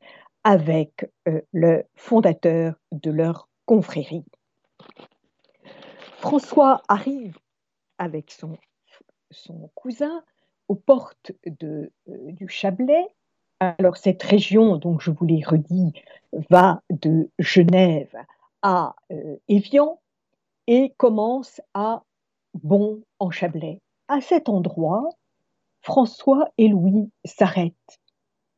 avec 0.44 1.10
euh, 1.26 1.40
le 1.52 1.84
fondateur 1.94 2.74
de 2.92 3.10
leur 3.10 3.48
confrérie. 3.64 4.26
François 6.18 6.82
arrive 6.88 7.38
avec 7.96 8.30
son, 8.30 8.58
cousin 9.74 10.22
aux 10.68 10.74
portes 10.74 11.32
euh, 11.62 11.88
du 12.06 12.48
Chablais 12.48 13.08
alors 13.60 13.96
cette 13.96 14.22
région, 14.22 14.76
donc 14.76 15.00
je 15.00 15.10
vous 15.10 15.24
l'ai 15.24 15.42
redit, 15.42 15.92
va 16.50 16.82
de 16.90 17.30
Genève 17.38 18.14
à 18.64 18.96
euh, 19.12 19.36
Évian 19.46 20.00
et 20.66 20.94
commence 20.96 21.60
à 21.74 22.02
Bon 22.54 23.02
en 23.18 23.30
Chablais. 23.30 23.80
À 24.08 24.20
cet 24.20 24.48
endroit, 24.48 25.08
François 25.82 26.48
et 26.56 26.68
Louis 26.68 27.10
s'arrêtent. 27.26 28.00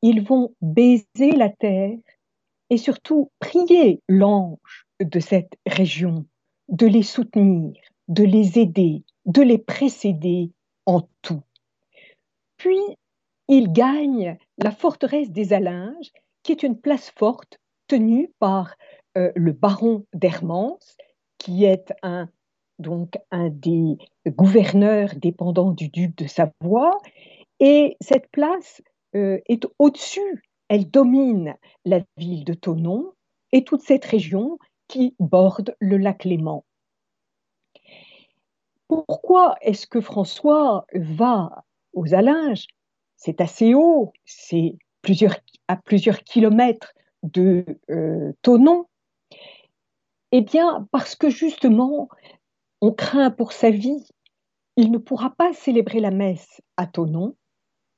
Ils 0.03 0.23
vont 0.23 0.55
baiser 0.61 1.33
la 1.37 1.51
terre 1.51 1.99
et 2.71 2.77
surtout 2.77 3.31
prier 3.41 4.01
l'ange 4.09 4.87
de 5.01 5.19
cette 5.19 5.55
région 5.67 6.25
de 6.69 6.87
les 6.87 7.03
soutenir, 7.03 7.75
de 8.07 8.23
les 8.23 8.59
aider, 8.59 9.03
de 9.25 9.43
les 9.43 9.59
précéder 9.59 10.53
en 10.85 11.03
tout. 11.23 11.43
Puis 12.59 12.79
il 13.49 13.73
gagne 13.73 14.39
la 14.59 14.71
forteresse 14.71 15.31
des 15.31 15.53
Alinges, 15.53 16.13
qui 16.45 16.53
est 16.53 16.63
une 16.63 16.79
place 16.79 17.11
forte 17.11 17.59
tenue 17.89 18.33
par 18.39 18.77
euh, 19.16 19.32
le 19.35 19.52
baron 19.52 20.04
d'Hermance, 20.14 20.96
qui 21.38 21.64
est 21.64 21.92
un, 22.02 22.28
donc 22.78 23.18
un 23.30 23.49
des 23.49 23.96
gouverneurs 24.26 25.14
dépendants 25.16 25.73
du 25.73 25.88
duc 25.88 26.16
de 26.16 26.26
Savoie. 26.26 26.99
Et 27.61 27.96
cette 28.00 28.30
place 28.30 28.82
euh, 29.14 29.38
est 29.49 29.66
au-dessus, 29.78 30.44
elle 30.68 30.90
domine 30.90 31.54
la 31.85 32.00
ville 32.16 32.44
de 32.44 32.54
Thonon 32.54 33.12
et 33.52 33.64
toute 33.64 33.82
cette 33.82 34.04
région 34.04 34.58
qui 34.88 35.14
borde 35.18 35.75
le 35.80 35.96
lac 35.96 36.25
Léman. 36.25 36.64
Pourquoi 38.88 39.56
est-ce 39.62 39.87
que 39.87 40.00
François 40.00 40.87
va 40.94 41.64
aux 41.92 42.14
Alinges? 42.14 42.66
C'est 43.16 43.40
assez 43.40 43.75
haut, 43.75 44.12
c'est 44.25 44.76
à 45.68 45.76
plusieurs 45.76 46.18
kilomètres 46.25 46.92
de 47.23 47.64
euh, 47.90 48.32
Tonon, 48.42 48.87
eh 50.37 50.43
bien, 50.43 50.87
parce 50.93 51.16
que 51.16 51.31
justement, 51.31 52.11
on 52.83 52.93
craint 52.93 53.31
pour 53.31 53.52
sa 53.52 53.71
vie, 53.71 54.07
il 54.76 54.90
ne 54.90 54.99
pourra 54.99 55.31
pas 55.31 55.55
célébrer 55.55 55.99
la 55.99 56.11
messe 56.11 56.61
à 56.76 56.87
Tonon, 56.87 57.35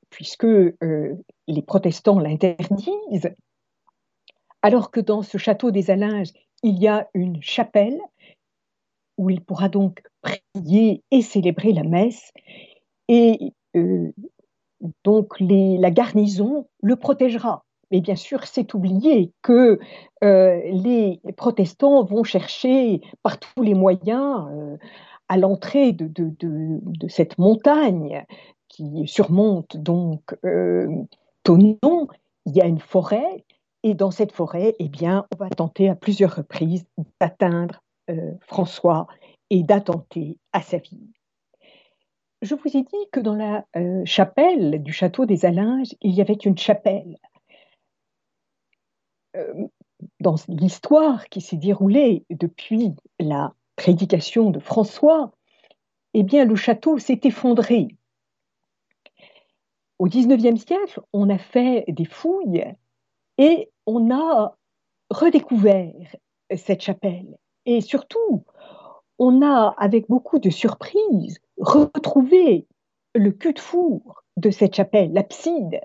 puisque 0.09 0.47
les 0.47 1.63
protestants 1.67 2.21
l'interdisent, 2.21 3.35
alors 4.63 4.93
que 4.93 5.01
dans 5.01 5.23
ce 5.23 5.37
château 5.37 5.73
des 5.73 5.91
Alinges, 5.91 6.31
il 6.63 6.79
y 6.79 6.87
a 6.87 7.09
une 7.13 7.43
chapelle 7.43 7.99
où 9.17 9.31
il 9.31 9.41
pourra 9.41 9.69
donc 9.69 10.01
prier 10.23 11.03
et 11.11 11.23
célébrer 11.23 11.73
la 11.73 11.83
messe. 11.83 12.31
Et 13.09 13.53
euh, 13.75 14.13
donc 15.03 15.35
la 15.41 15.91
garnison 15.91 16.69
le 16.83 16.95
protégera. 16.95 17.65
Mais 17.91 18.01
bien 18.01 18.17
sûr, 18.17 18.45
c'est 18.45 18.75
oublié 18.75 19.33
que 19.43 19.79
euh, 20.23 20.61
les 20.65 21.21
protestants 21.37 22.05
vont 22.05 22.25
chercher 22.25 23.01
par 23.23 23.39
tous 23.39 23.63
les 23.63 23.75
moyens 23.75 24.47
euh, 24.51 24.77
à 25.29 25.37
l'entrée 25.37 25.93
de, 25.93 26.09
de, 26.09 27.09
cette 27.09 27.39
montagne 27.39 28.25
qui 28.69 29.07
surmonte 29.07 29.77
donc 29.77 30.35
Tonon, 31.43 32.09
il 32.47 32.57
y 32.57 32.61
a 32.61 32.67
une 32.67 32.81
forêt 32.81 33.45
et 33.83 33.95
dans 33.95 34.11
cette 34.11 34.33
forêt, 34.33 34.75
eh 34.79 34.89
bien, 34.89 35.27
on 35.33 35.45
va 35.45 35.51
tenter 35.51 35.89
à 35.89 35.95
plusieurs 35.95 36.35
reprises 36.35 36.87
d'atteindre 37.21 37.83
euh, 38.11 38.33
François 38.41 39.07
et 39.51 39.63
d'attenter 39.63 40.37
à 40.53 40.63
sa 40.63 40.79
vie. 40.79 41.09
Je 42.43 42.55
vous 42.55 42.77
ai 42.77 42.83
dit 42.83 43.09
que 43.13 43.21
dans 43.21 43.35
la 43.35 43.65
euh, 43.77 44.03
chapelle 44.05 44.83
du 44.83 44.93
château 44.93 45.27
des 45.27 45.45
Alinges, 45.45 45.95
il 46.03 46.13
y 46.13 46.21
avait 46.21 46.35
une 46.35 46.59
chapelle. 46.59 47.17
Dans 50.21 50.37
l'histoire 50.49 51.29
qui 51.29 51.41
s'est 51.41 51.57
déroulée 51.57 52.25
depuis 52.31 52.95
la 53.19 53.53
prédication 53.77 54.51
de 54.51 54.61
François, 54.61 55.33
eh 56.15 56.23
bien, 56.23 56.45
le 56.45 56.57
château 56.57 56.99
s'est 56.99 57.21
effondré. 57.25 57.89
Au 59.99 60.07
XIXe 60.07 60.65
siècle, 60.65 61.01
on 61.13 61.29
a 61.29 61.39
fait 61.39 61.85
des 61.89 62.05
fouilles 62.05 62.65
et 63.37 63.71
on 63.87 64.11
a 64.15 64.57
redécouvert 65.11 65.93
cette 66.57 66.83
chapelle. 66.83 67.37
Et 67.67 67.81
surtout, 67.81 68.45
on 69.19 69.43
a, 69.43 69.75
avec 69.79 70.09
beaucoup 70.09 70.39
de 70.39 70.51
surprise, 70.51 71.39
retrouvé 71.59 72.67
le 73.15 73.33
cul 73.33 73.53
de 73.53 73.59
four 73.59 74.23
de 74.37 74.51
cette 74.51 74.75
chapelle, 74.75 75.13
l'abside. 75.13 75.81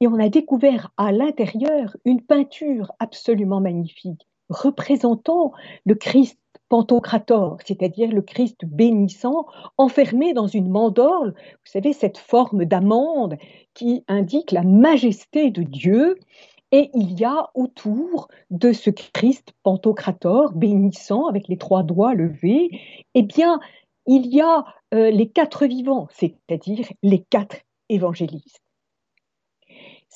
Et 0.00 0.06
on 0.06 0.18
a 0.18 0.28
découvert 0.28 0.92
à 0.96 1.12
l'intérieur 1.12 1.96
une 2.04 2.22
peinture 2.22 2.92
absolument 2.98 3.60
magnifique, 3.60 4.26
représentant 4.48 5.52
le 5.84 5.94
Christ 5.94 6.38
Pantocrator, 6.70 7.58
c'est-à-dire 7.66 8.10
le 8.12 8.22
Christ 8.22 8.64
bénissant, 8.64 9.46
enfermé 9.76 10.32
dans 10.32 10.46
une 10.46 10.70
mandorle, 10.70 11.34
vous 11.36 11.70
savez, 11.70 11.92
cette 11.92 12.16
forme 12.16 12.64
d'amande 12.64 13.36
qui 13.74 14.04
indique 14.08 14.52
la 14.52 14.62
majesté 14.62 15.50
de 15.50 15.64
Dieu 15.64 16.18
et 16.72 16.90
il 16.94 17.18
y 17.18 17.24
a 17.24 17.50
autour 17.54 18.28
de 18.50 18.72
ce 18.72 18.90
Christ 18.90 19.52
Pantocrator, 19.64 20.52
bénissant 20.52 21.26
avec 21.26 21.48
les 21.48 21.58
trois 21.58 21.82
doigts 21.82 22.14
levés, 22.14 22.70
eh 23.14 23.22
bien, 23.22 23.58
il 24.06 24.26
y 24.26 24.40
a 24.40 24.64
euh, 24.94 25.10
les 25.10 25.28
quatre 25.28 25.66
vivants, 25.66 26.06
c'est-à-dire 26.12 26.86
les 27.02 27.22
quatre 27.22 27.56
évangélistes. 27.88 28.62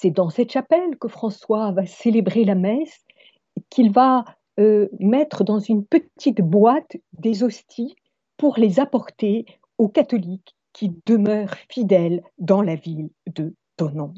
C'est 0.05 0.11
dans 0.11 0.29
cette 0.29 0.53
chapelle 0.53 0.99
que 0.99 1.09
François 1.09 1.73
va 1.73 1.87
célébrer 1.87 2.45
la 2.45 2.55
messe, 2.55 3.07
qu'il 3.71 3.91
va 3.91 4.27
euh, 4.61 4.87
mettre 5.01 5.45
dans 5.45 5.61
une 5.61 5.83
petite 5.83 6.43
boîte 6.43 6.99
des 7.15 7.43
hosties 7.43 7.97
pour 8.37 8.59
les 8.59 8.81
apporter 8.81 9.47
aux 9.79 9.89
catholiques 9.89 10.55
qui 10.75 10.93
demeurent 11.07 11.57
fidèles 11.71 12.23
dans 12.37 12.61
la 12.61 12.75
ville 12.75 13.09
de 13.35 13.55
Tonon 13.79 14.13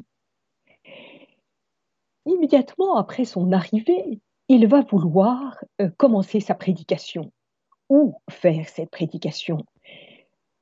immédiatement 2.25 2.97
après 2.97 3.25
son 3.25 3.52
arrivée, 3.52 4.21
il 4.49 4.66
va 4.66 4.83
vouloir 4.83 5.56
euh, 5.80 5.89
commencer 5.97 6.41
sa 6.41 6.56
prédication. 6.56 7.30
Où 7.89 8.17
faire 8.28 8.69
cette 8.69 8.91
prédication 8.91 9.58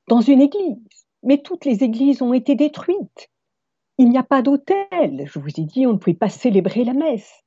Dans 0.07 0.21
une 0.21 0.41
église. 0.41 0.77
Mais 1.23 1.39
toutes 1.39 1.65
les 1.65 1.83
églises 1.83 2.21
ont 2.21 2.33
été 2.33 2.53
détruites. 2.53 3.31
Il 3.97 4.09
n'y 4.09 4.17
a 4.17 4.23
pas 4.23 4.41
d'autel. 4.41 5.25
Je 5.25 5.39
vous 5.39 5.59
ai 5.59 5.63
dit, 5.63 5.87
on 5.87 5.93
ne 5.93 5.97
pouvait 5.97 6.15
pas 6.15 6.29
célébrer 6.29 6.83
la 6.83 6.93
messe. 6.93 7.43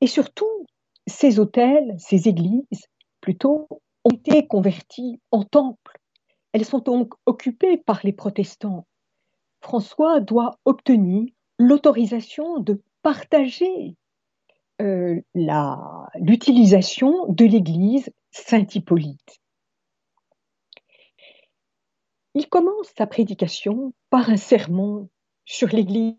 Et 0.00 0.06
surtout, 0.06 0.66
ces 1.06 1.38
hôtels, 1.38 1.94
ces 1.98 2.28
églises, 2.28 2.86
plutôt, 3.20 3.68
ont 4.04 4.10
été 4.10 4.46
convertis 4.46 5.20
en 5.30 5.44
temples. 5.44 5.98
Elles 6.52 6.64
sont 6.64 6.80
donc 6.80 7.14
occupées 7.26 7.76
par 7.76 8.00
les 8.04 8.12
protestants. 8.12 8.86
François 9.60 10.20
doit 10.20 10.58
obtenir 10.64 11.30
l'autorisation 11.58 12.58
de 12.58 12.82
partager 13.02 13.96
euh, 14.80 15.20
l'utilisation 16.16 17.26
de 17.28 17.44
l'église 17.44 18.10
Saint-Hippolyte. 18.30 19.40
Il 22.34 22.48
commence 22.48 22.88
sa 22.96 23.06
prédication 23.06 23.92
par 24.10 24.30
un 24.30 24.36
sermon 24.36 25.08
sur 25.44 25.68
l'église. 25.68 26.14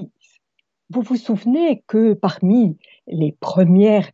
Vous 0.89 1.01
vous 1.01 1.15
souvenez 1.15 1.83
que 1.87 2.13
parmi 2.13 2.77
les 3.07 3.31
premières 3.39 4.09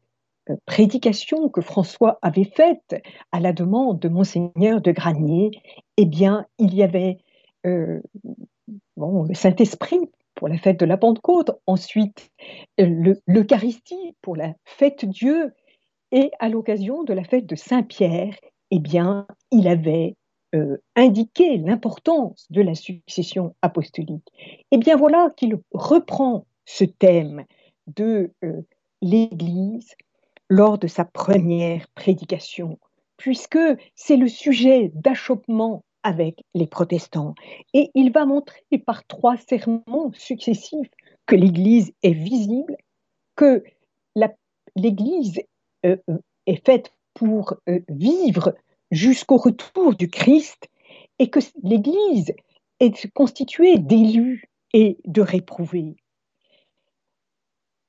euh, 0.49 0.55
prédications 0.65 1.49
que 1.49 1.61
François 1.61 2.19
avait 2.21 2.51
faites 2.55 2.95
à 3.31 3.39
la 3.39 3.53
demande 3.53 3.99
de 3.99 4.09
monseigneur 4.09 4.81
de 4.81 4.91
Granier, 4.91 5.51
eh 5.97 6.05
bien, 6.05 6.45
il 6.57 6.73
y 6.73 6.83
avait 6.83 7.17
euh, 7.65 8.01
le 8.97 9.33
Saint-Esprit 9.33 10.09
pour 10.35 10.47
la 10.47 10.57
fête 10.57 10.79
de 10.79 10.85
la 10.85 10.97
Pentecôte, 10.97 11.51
ensuite 11.67 12.31
l'Eucharistie 12.77 14.15
pour 14.21 14.37
la 14.37 14.53
fête 14.63 15.03
Dieu, 15.05 15.53
et 16.11 16.31
à 16.39 16.49
l'occasion 16.49 17.03
de 17.03 17.13
la 17.13 17.23
fête 17.23 17.45
de 17.45 17.55
Saint-Pierre, 17.55 18.35
eh 18.71 18.79
bien, 18.79 19.27
il 19.51 19.67
avait 19.67 20.15
euh, 20.55 20.77
indiqué 20.95 21.57
l'importance 21.57 22.47
de 22.49 22.61
la 22.61 22.73
succession 22.73 23.55
apostolique. 23.61 24.27
Et 24.39 24.65
eh 24.71 24.77
bien 24.77 24.95
voilà 24.95 25.31
qu'il 25.37 25.59
reprend 25.71 26.47
ce 26.65 26.85
thème 26.85 27.45
de 27.85 28.31
euh, 28.43 28.61
l'Église 29.03 29.93
lors 30.49 30.79
de 30.79 30.87
sa 30.87 31.05
première 31.05 31.87
prédication, 31.89 32.79
puisque 33.17 33.59
c'est 33.93 34.17
le 34.17 34.27
sujet 34.27 34.91
d'achoppement 34.95 35.83
avec 36.01 36.43
les 36.55 36.65
protestants. 36.65 37.35
Et 37.75 37.91
il 37.93 38.11
va 38.11 38.25
montrer 38.25 38.79
par 38.83 39.05
trois 39.05 39.37
sermons 39.37 40.11
successifs 40.13 40.89
que 41.27 41.35
l'Église 41.35 41.93
est 42.01 42.13
visible, 42.13 42.75
que 43.35 43.63
l'Église 44.75 45.41
euh, 45.85 45.97
euh, 46.09 46.17
est 46.47 46.65
faite 46.65 46.91
pour 47.13 47.55
vivre 47.89 48.55
jusqu'au 48.91 49.37
retour 49.37 49.95
du 49.95 50.09
Christ 50.09 50.69
et 51.19 51.29
que 51.29 51.39
l'Église 51.63 52.33
est 52.79 53.11
constituée 53.13 53.77
d'élus 53.77 54.49
et 54.73 54.97
de 55.05 55.21
réprouvés. 55.21 55.95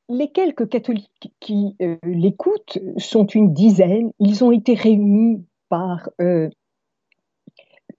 Les 0.09 0.31
quelques 0.33 0.69
catholiques 0.69 1.33
qui 1.39 1.77
l'écoutent 2.03 2.79
sont 2.97 3.27
une 3.27 3.55
dizaine. 3.55 4.13
Ils 4.19 4.43
ont 4.43 4.51
été 4.51 4.75
réunis 4.75 5.45
par 5.69 6.11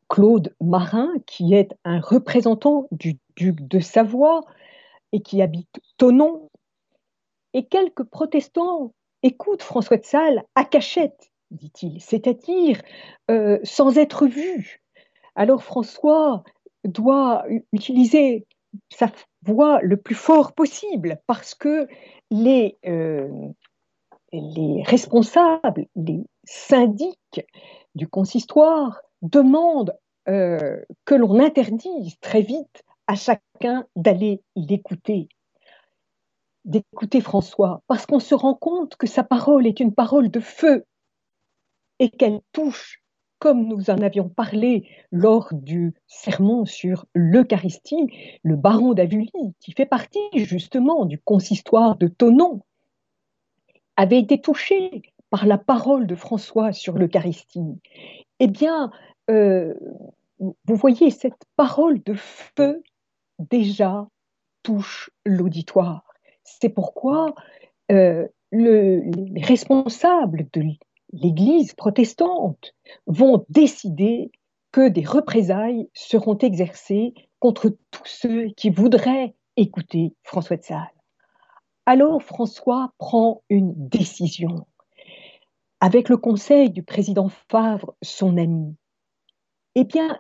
Claude 0.10 0.54
Marin, 0.60 1.14
qui 1.26 1.54
est 1.54 1.74
un 1.86 2.02
représentant 2.02 2.88
du 2.92 3.18
duc 3.38 3.66
de 3.66 3.80
Savoie 3.80 4.42
et 5.14 5.22
qui 5.22 5.42
habite 5.42 5.80
Tonon. 5.96 6.50
Et 7.54 7.66
quelques 7.66 8.04
protestants 8.04 8.94
écoutent 9.24 9.64
François 9.64 9.96
de 9.96 10.04
Sales 10.04 10.44
à 10.56 10.66
cachette, 10.66 11.31
dit-il, 11.52 12.02
c'est-à-dire 12.02 12.82
euh, 13.30 13.60
sans 13.64 13.98
être 13.98 14.28
vu. 14.28 14.82
Alors 15.36 15.64
François 15.64 16.44
doit 16.84 17.46
utiliser 17.72 18.46
sa 18.90 19.12
voix 19.44 19.80
le 19.82 19.98
plus 19.98 20.16
fort 20.16 20.54
possible 20.54 21.20
parce 21.28 21.56
que 21.56 21.88
les, 22.30 22.78
euh, 22.86 23.30
les 24.32 24.84
responsables, 24.84 25.88
les 25.96 26.24
syndics 26.46 27.46
du 27.96 28.08
consistoire 28.08 29.02
demandent 29.22 29.96
euh, 30.30 30.78
que 31.06 31.16
l'on 31.16 31.40
interdise 31.40 32.16
très 32.22 32.42
vite 32.42 32.84
à 33.08 33.16
chacun 33.16 33.86
d'aller 33.96 34.42
l'écouter, 34.56 35.28
d'écouter 36.66 37.22
François, 37.22 37.82
parce 37.88 38.06
qu'on 38.06 38.20
se 38.20 38.36
rend 38.36 38.54
compte 38.54 38.96
que 38.96 39.08
sa 39.08 39.24
parole 39.24 39.68
est 39.68 39.80
une 39.80 39.94
parole 39.94 40.30
de 40.30 40.40
feu 40.40 40.86
et 42.02 42.10
qu'elle 42.10 42.42
touche, 42.52 43.00
comme 43.38 43.68
nous 43.68 43.92
en 43.92 44.00
avions 44.00 44.28
parlé 44.28 44.90
lors 45.12 45.54
du 45.54 45.94
sermon 46.08 46.66
sur 46.66 47.06
l'Eucharistie, 47.14 48.08
le 48.42 48.56
baron 48.56 48.96
d'Avully, 48.96 49.32
qui 49.60 49.72
fait 49.72 49.86
partie 49.86 50.20
justement 50.34 51.06
du 51.06 51.20
consistoire 51.20 51.96
de 51.98 52.08
Tonon, 52.08 52.64
avait 53.98 54.18
été 54.18 54.42
touché 54.42 55.04
par 55.30 55.46
la 55.46 55.60
parole 55.60 56.08
de 56.08 56.16
François 56.16 56.72
sur 56.74 56.98
l'Eucharistie. 56.98 57.80
Eh 58.40 58.48
bien, 58.48 58.92
euh, 59.30 59.76
vous 60.40 60.76
voyez 60.76 61.12
cette 61.12 61.46
parole 61.56 62.02
de 62.02 62.16
feu 62.16 62.82
déjà 63.38 64.08
touche 64.64 65.12
l'auditoire. 65.24 66.04
C'est 66.44 66.70
pourquoi 66.70 67.36
euh, 67.92 68.28
les 68.52 69.04
responsables 69.44 70.48
de 70.52 70.62
l'Église 71.14 71.74
protestante 71.74 72.74
vont 73.08 73.46
décider 73.50 74.32
que 74.72 74.88
des 74.88 75.06
représailles 75.06 75.90
seront 75.94 76.38
exercées 76.38 77.14
contre 77.40 77.76
tous 77.92 78.06
ceux 78.06 78.48
qui 78.56 78.70
voudraient 78.70 79.36
écouter 79.58 80.16
François 80.24 80.58
de 80.58 80.64
Sales. 80.64 80.88
Alors 81.86 82.22
François 82.24 82.94
prend 82.98 83.44
une 83.50 83.74
décision 83.76 84.66
avec 85.82 86.10
le 86.10 86.18
conseil 86.18 86.70
du 86.70 86.84
président 86.84 87.30
Favre, 87.50 87.96
son 88.04 88.38
ami. 88.38 88.76
Eh 89.76 89.84
bien, 89.84 90.20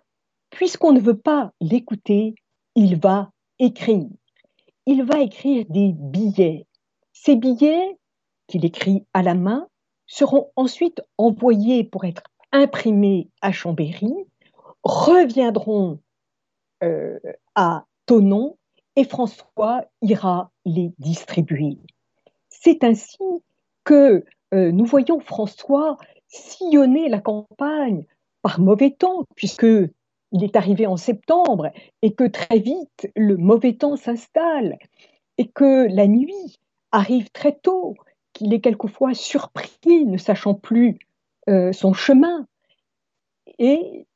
puisqu'on 0.49 0.91
ne 0.91 0.99
veut 0.99 1.19
pas 1.19 1.53
l'écouter, 1.61 2.35
il 2.75 2.99
va 2.99 3.31
écrire. 3.59 4.07
Il 4.87 5.03
va 5.03 5.19
écrire 5.19 5.65
des 5.69 5.93
billets. 5.93 6.65
Ces 7.13 7.35
billets, 7.35 7.97
qu'il 8.47 8.65
écrit 8.65 9.05
à 9.13 9.21
la 9.21 9.35
main, 9.35 9.67
seront 10.11 10.51
ensuite 10.57 11.01
envoyés 11.17 11.85
pour 11.85 12.03
être 12.03 12.23
imprimés 12.51 13.29
à 13.41 13.53
Chambéry, 13.53 14.13
reviendront 14.83 15.99
euh, 16.83 17.17
à 17.55 17.85
Tonon 18.05 18.57
et 18.97 19.05
François 19.05 19.85
ira 20.01 20.51
les 20.65 20.91
distribuer. 20.99 21.77
C'est 22.49 22.83
ainsi 22.83 23.23
que 23.85 24.25
euh, 24.53 24.71
nous 24.73 24.83
voyons 24.83 25.21
François 25.21 25.97
sillonner 26.27 27.07
la 27.07 27.21
campagne 27.21 28.05
par 28.41 28.59
mauvais 28.59 28.91
temps, 28.91 29.23
puisque 29.35 29.63
il 30.33 30.43
est 30.43 30.57
arrivé 30.57 30.87
en 30.87 30.97
septembre 30.97 31.71
et 32.01 32.13
que 32.13 32.25
très 32.25 32.59
vite 32.59 33.09
le 33.15 33.37
mauvais 33.37 33.75
temps 33.75 33.95
s'installe 33.95 34.77
et 35.37 35.47
que 35.47 35.87
la 35.87 36.07
nuit 36.07 36.59
arrive 36.91 37.29
très 37.31 37.57
tôt, 37.57 37.95
qu'il 38.41 38.53
est 38.55 38.59
quelquefois 38.59 39.13
surpris, 39.13 40.05
ne 40.05 40.17
sachant 40.17 40.55
plus 40.55 40.97
euh, 41.47 41.71
son 41.73 41.93
chemin. 41.93 42.47
Et 43.59 44.07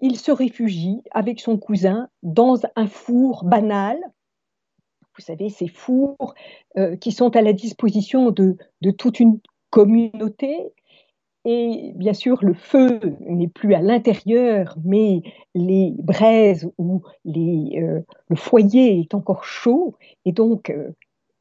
il 0.00 0.16
se 0.16 0.30
réfugie 0.30 1.02
avec 1.10 1.40
son 1.40 1.58
cousin 1.58 2.08
dans 2.22 2.60
un 2.76 2.86
four 2.86 3.44
banal. 3.44 3.98
Vous 5.16 5.22
savez, 5.22 5.48
ces 5.48 5.66
fours 5.66 6.34
euh, 6.76 6.94
qui 6.96 7.10
sont 7.10 7.34
à 7.34 7.42
la 7.42 7.52
disposition 7.52 8.30
de, 8.30 8.56
toute 8.96 9.18
une 9.18 9.40
communauté. 9.70 10.56
Et 11.44 11.92
bien 11.96 12.14
sûr, 12.14 12.44
le 12.44 12.54
feu 12.54 13.00
n'est 13.26 13.48
plus 13.48 13.74
à 13.74 13.80
l'intérieur, 13.80 14.76
mais 14.84 15.22
les 15.56 15.92
braises 15.98 16.70
ou 16.78 17.02
euh, 17.26 18.00
le 18.28 18.36
foyer 18.36 19.00
est 19.00 19.14
encore 19.14 19.44
chaud. 19.44 19.96
Et 20.24 20.32
donc, 20.32 20.72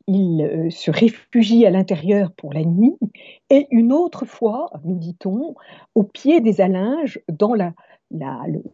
il 0.07 0.41
euh, 0.41 0.69
se 0.69 0.91
réfugie 0.91 1.65
à 1.65 1.69
l'intérieur 1.69 2.31
pour 2.33 2.53
la 2.53 2.63
nuit. 2.63 2.95
Et 3.49 3.67
une 3.71 3.93
autre 3.93 4.25
fois, 4.25 4.69
nous 4.83 4.97
dit-on, 4.97 5.55
au 5.95 6.03
pied 6.03 6.41
des 6.41 6.61
Alinges, 6.61 7.19
dans 7.31 7.53
le, 7.53 7.71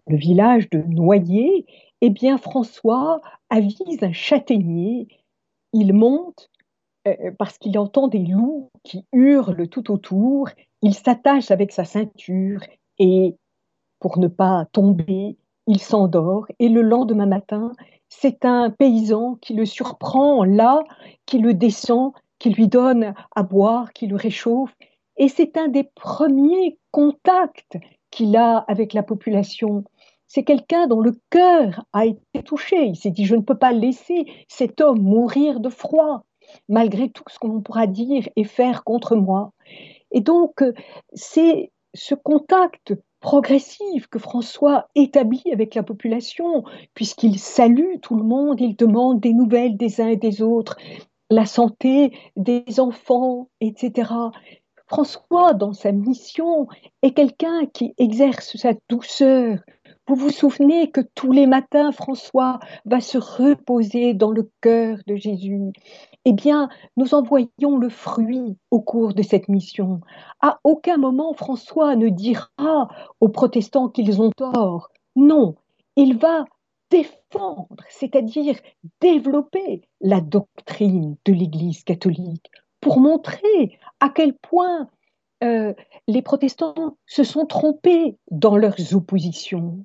village 0.08 0.70
de 0.70 0.80
Noyer, 0.80 1.66
eh 2.02 2.10
bien, 2.10 2.38
François 2.38 3.22
avise 3.50 4.02
un 4.02 4.12
châtaignier. 4.12 5.08
Il 5.74 5.94
monte 5.94 6.50
euh, 7.08 7.32
parce 7.38 7.58
qu'il 7.58 7.78
entend 7.78 8.08
des 8.08 8.20
loups 8.20 8.70
qui 8.84 9.06
hurlent 9.14 9.68
tout 9.70 9.92
autour, 9.92 10.50
il 10.82 10.94
s'attache 10.94 11.52
avec 11.52 11.72
sa 11.72 11.86
ceinture 11.86 12.62
et, 12.98 13.36
pour 14.00 14.18
ne 14.18 14.28
pas 14.28 14.66
tomber, 14.72 15.38
il 15.68 15.80
s'endort 15.80 16.48
et 16.58 16.70
le 16.70 16.82
lendemain 16.82 17.26
matin, 17.26 17.72
c'est 18.10 18.44
un 18.46 18.70
paysan 18.70 19.36
qui 19.36 19.54
le 19.54 19.66
surprend 19.66 20.44
là, 20.44 20.84
qui 21.26 21.38
le 21.38 21.54
descend, 21.54 22.12
qui 22.40 22.50
lui 22.50 22.68
donne 22.68 23.14
à 23.36 23.44
boire, 23.44 23.94
qui 23.94 24.08
le 24.08 24.16
réchauffe. 24.16 24.76
Et 25.18 25.28
c'est 25.28 25.58
un 25.58 25.68
des 25.68 25.84
premiers 25.84 26.78
contacts 26.92 27.78
qu'il 28.12 28.36
a 28.36 28.58
avec 28.68 28.94
la 28.94 29.04
population. 29.04 29.84
C'est 30.28 30.44
quelqu'un 30.44 30.88
dont 30.88 31.02
le 31.02 31.20
cœur 31.30 31.86
a 31.94 32.06
été 32.06 32.44
touché. 32.44 32.86
Il 32.86 32.96
s'est 32.96 33.12
dit, 33.12 33.26
je 33.26 33.36
ne 33.36 33.42
peux 33.42 33.58
pas 33.58 33.72
laisser 33.72 34.26
cet 34.48 34.82
homme 34.82 35.02
mourir 35.02 35.60
de 35.60 35.70
froid 35.70 36.24
malgré 36.68 37.10
tout 37.10 37.24
ce 37.28 37.38
qu'on 37.40 37.62
pourra 37.62 37.88
dire 37.88 38.28
et 38.36 38.44
faire 38.44 38.84
contre 38.84 39.16
moi. 39.16 39.52
Et 40.12 40.22
donc, 40.22 40.62
euh, 40.62 40.74
c'est 41.14 41.72
ce 41.94 42.16
contact 42.16 42.94
progressif 43.20 44.08
que 44.08 44.20
François 44.20 44.88
établit 44.96 45.44
avec 45.52 45.76
la 45.76 45.84
population, 45.84 46.64
puisqu'il 46.94 47.40
salue 47.40 48.00
tout 48.02 48.16
le 48.16 48.24
monde, 48.24 48.62
il 48.62 48.76
demande 48.76 49.20
des 49.20 49.34
nouvelles 49.34 49.78
des 49.78 50.02
uns 50.02 50.08
et 50.08 50.18
des 50.18 50.42
autres, 50.42 50.78
la 51.30 51.46
santé 51.46 52.18
des 52.36 52.80
enfants, 52.80 53.50
etc. 53.62 54.12
François, 54.88 55.54
dans 55.54 55.74
sa 55.74 55.92
mission, 55.92 56.68
est 57.04 57.12
quelqu'un 57.12 57.68
qui 57.68 57.94
exerce 57.98 58.58
sa 58.58 58.72
douceur. 58.90 59.60
Vous 60.08 60.16
vous 60.16 60.32
souvenez 60.32 60.90
que 60.90 61.02
tous 61.14 61.32
les 61.32 61.46
matins, 61.46 61.92
François 61.92 62.60
va 62.86 63.00
se 63.00 63.20
reposer 63.20 64.16
dans 64.16 64.32
le 64.32 64.50
cœur 64.62 64.98
de 65.06 65.16
Jésus 65.16 65.72
eh 66.26 66.34
bien, 66.34 66.70
nous 66.98 67.14
en 67.14 67.24
voyons 67.24 67.78
le 67.78 67.90
fruit 67.90 68.58
au 68.72 68.82
cours 68.82 69.14
de 69.14 69.22
cette 69.22 69.48
mission. 69.48 70.02
À 70.42 70.60
aucun 70.64 70.98
moment 70.98 71.34
François 71.34 71.96
ne 71.96 72.10
dira 72.10 72.90
aux 73.20 73.30
protestants 73.30 73.90
qu'ils 73.90 74.22
ont 74.22 74.32
tort. 74.32 74.90
Non, 75.16 75.56
il 75.96 76.18
va 76.18 76.46
défendre, 76.90 77.84
c'est-à-dire 77.90 78.56
développer 79.00 79.82
la 80.02 80.22
doctrine 80.22 81.16
de 81.26 81.34
l'Église 81.34 81.84
catholique 81.84 82.52
pour 82.82 83.00
montrer 83.00 83.80
à 84.00 84.10
quel 84.10 84.34
point 84.34 84.90
euh, 85.44 85.74
les 86.08 86.22
protestants 86.22 86.98
se 87.06 87.24
sont 87.24 87.46
trompés 87.46 88.18
dans 88.32 88.58
leurs 88.58 88.96
oppositions. 88.96 89.84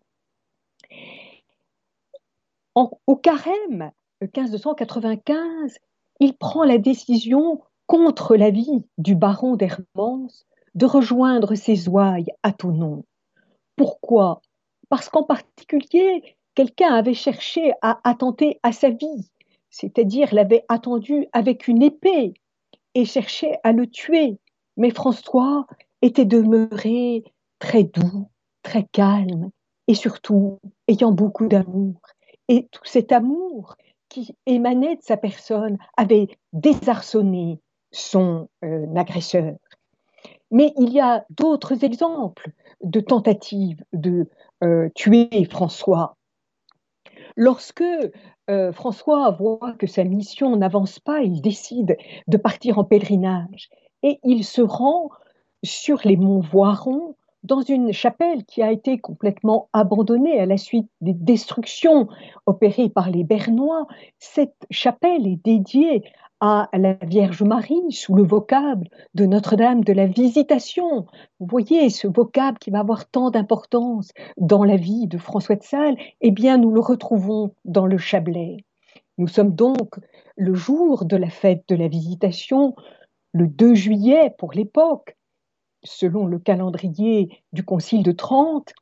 au 2.74 3.16
carême 3.16 3.92
1595, 4.20 5.78
il 6.20 6.36
prend 6.36 6.64
la 6.64 6.78
décision, 6.78 7.60
contre 7.86 8.36
l'avis 8.36 8.84
du 8.98 9.14
baron 9.14 9.56
d'Hermance, 9.56 10.46
de 10.74 10.86
rejoindre 10.86 11.54
ses 11.54 11.88
ouailles 11.88 12.32
à 12.42 12.52
Tonon. 12.52 13.04
Pourquoi? 13.76 14.40
Parce 14.88 15.08
qu'en 15.08 15.24
particulier, 15.24 16.36
quelqu'un 16.54 16.94
avait 16.94 17.14
cherché 17.14 17.72
à 17.82 18.00
attenter 18.04 18.58
à 18.62 18.72
sa 18.72 18.90
vie, 18.90 19.30
c'est-à-dire 19.70 20.34
l'avait 20.34 20.64
attendu 20.68 21.26
avec 21.32 21.68
une 21.68 21.82
épée 21.82 22.34
et 22.94 23.04
cherchait 23.04 23.58
à 23.64 23.72
le 23.72 23.86
tuer. 23.86 24.38
Mais 24.76 24.90
François 24.90 25.66
était 26.02 26.24
demeuré 26.24 27.24
très 27.58 27.84
doux, 27.84 28.28
très 28.62 28.84
calme 28.84 29.50
et 29.88 29.94
surtout 29.94 30.58
ayant 30.88 31.12
beaucoup 31.12 31.48
d'amour. 31.48 32.00
Et 32.48 32.68
tout 32.70 32.84
cet 32.84 33.12
amour 33.12 33.76
qui 34.14 34.36
émanait 34.46 34.94
de 34.94 35.02
sa 35.02 35.16
personne 35.16 35.76
avait 35.96 36.28
désarçonné 36.52 37.60
son 37.90 38.48
euh, 38.64 38.86
agresseur. 38.94 39.56
Mais 40.52 40.72
il 40.78 40.92
y 40.92 41.00
a 41.00 41.24
d'autres 41.30 41.82
exemples 41.82 42.52
de 42.80 43.00
tentatives 43.00 43.82
de 43.92 44.30
euh, 44.62 44.88
tuer 44.94 45.28
François. 45.50 46.16
Lorsque 47.36 47.82
euh, 48.50 48.72
François 48.72 49.32
voit 49.32 49.74
que 49.80 49.88
sa 49.88 50.04
mission 50.04 50.54
n'avance 50.54 51.00
pas, 51.00 51.22
il 51.22 51.42
décide 51.42 51.96
de 52.28 52.36
partir 52.36 52.78
en 52.78 52.84
pèlerinage 52.84 53.68
et 54.04 54.20
il 54.22 54.44
se 54.44 54.62
rend 54.62 55.10
sur 55.64 56.02
les 56.04 56.16
monts 56.16 56.40
Voirons 56.40 57.16
dans 57.44 57.60
une 57.60 57.92
chapelle 57.92 58.44
qui 58.44 58.62
a 58.62 58.72
été 58.72 58.98
complètement 58.98 59.68
abandonnée 59.72 60.40
à 60.40 60.46
la 60.46 60.56
suite 60.56 60.88
des 61.00 61.12
destructions 61.12 62.08
opérées 62.46 62.88
par 62.88 63.10
les 63.10 63.22
Bernois. 63.22 63.86
Cette 64.18 64.66
chapelle 64.70 65.26
est 65.26 65.44
dédiée 65.44 66.02
à 66.40 66.68
la 66.74 66.94
Vierge 66.94 67.42
Marie 67.42 67.90
sous 67.90 68.14
le 68.14 68.22
vocable 68.22 68.88
de 69.14 69.24
Notre-Dame 69.24 69.84
de 69.84 69.92
la 69.92 70.06
Visitation. 70.06 71.06
Vous 71.38 71.46
voyez 71.46 71.88
ce 71.90 72.06
vocable 72.06 72.58
qui 72.58 72.70
va 72.70 72.80
avoir 72.80 73.08
tant 73.08 73.30
d'importance 73.30 74.10
dans 74.36 74.64
la 74.64 74.76
vie 74.76 75.06
de 75.06 75.16
François 75.16 75.56
de 75.56 75.62
Sales, 75.62 75.96
eh 76.20 76.30
bien 76.30 76.58
nous 76.58 76.72
le 76.72 76.80
retrouvons 76.80 77.54
dans 77.64 77.86
le 77.86 77.98
Chablais. 77.98 78.58
Nous 79.16 79.28
sommes 79.28 79.54
donc 79.54 79.94
le 80.36 80.54
jour 80.54 81.04
de 81.04 81.16
la 81.16 81.30
fête 81.30 81.64
de 81.68 81.76
la 81.76 81.88
Visitation, 81.88 82.74
le 83.32 83.46
2 83.46 83.74
juillet 83.74 84.34
pour 84.36 84.52
l'époque, 84.52 85.16
selon 85.84 86.26
le 86.26 86.38
calendrier 86.38 87.40
du 87.52 87.64
Concile 87.64 88.02
de 88.02 88.12
Trente. 88.12 88.72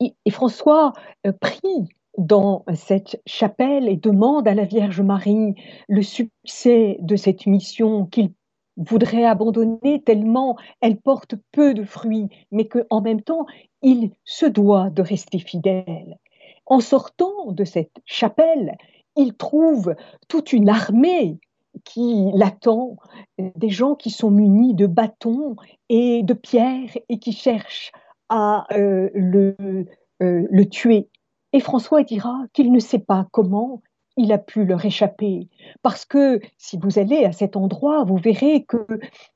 Et, 0.00 0.14
François 0.30 0.92
euh, 1.26 1.32
prie 1.32 1.88
dans 2.18 2.64
cette 2.74 3.20
chapelle 3.26 3.88
et 3.88 3.96
demande 3.96 4.48
à 4.48 4.54
la 4.54 4.64
Vierge 4.64 5.02
Marie 5.02 5.54
le 5.88 6.02
succès 6.02 6.96
de 7.00 7.16
cette 7.16 7.46
mission 7.46 8.06
qu'il 8.06 8.32
voudrait 8.76 9.24
abandonner 9.24 10.02
tellement 10.02 10.56
elle 10.80 10.98
porte 10.98 11.34
peu 11.52 11.74
de 11.74 11.84
fruits, 11.84 12.28
mais 12.50 12.68
qu'en 12.68 13.00
même 13.00 13.22
temps, 13.22 13.46
il 13.82 14.10
se 14.24 14.46
doit 14.46 14.90
de 14.90 15.02
rester 15.02 15.38
fidèle. 15.38 16.18
En 16.66 16.80
sortant 16.80 17.52
de 17.52 17.64
cette 17.64 18.00
chapelle, 18.04 18.76
il 19.16 19.34
trouve 19.34 19.94
toute 20.28 20.52
une 20.52 20.68
armée 20.68 21.38
qui 21.84 22.30
l'attend, 22.34 22.96
des 23.38 23.68
gens 23.68 23.94
qui 23.94 24.10
sont 24.10 24.30
munis 24.30 24.74
de 24.74 24.86
bâtons 24.86 25.56
et 25.88 26.22
de 26.22 26.34
pierres 26.34 26.96
et 27.08 27.18
qui 27.18 27.32
cherchent 27.32 27.92
à 28.28 28.66
euh, 28.72 29.10
le, 29.14 29.56
euh, 30.22 30.46
le 30.50 30.68
tuer. 30.68 31.08
Et 31.52 31.60
François 31.60 32.02
dira 32.02 32.36
qu'il 32.52 32.72
ne 32.72 32.78
sait 32.78 32.98
pas 32.98 33.26
comment 33.32 33.82
il 34.16 34.32
a 34.32 34.38
pu 34.38 34.64
leur 34.64 34.84
échapper. 34.84 35.48
Parce 35.82 36.04
que 36.04 36.40
si 36.56 36.78
vous 36.78 36.98
allez 36.98 37.24
à 37.24 37.32
cet 37.32 37.56
endroit, 37.56 38.04
vous 38.04 38.16
verrez 38.16 38.64
que 38.64 38.86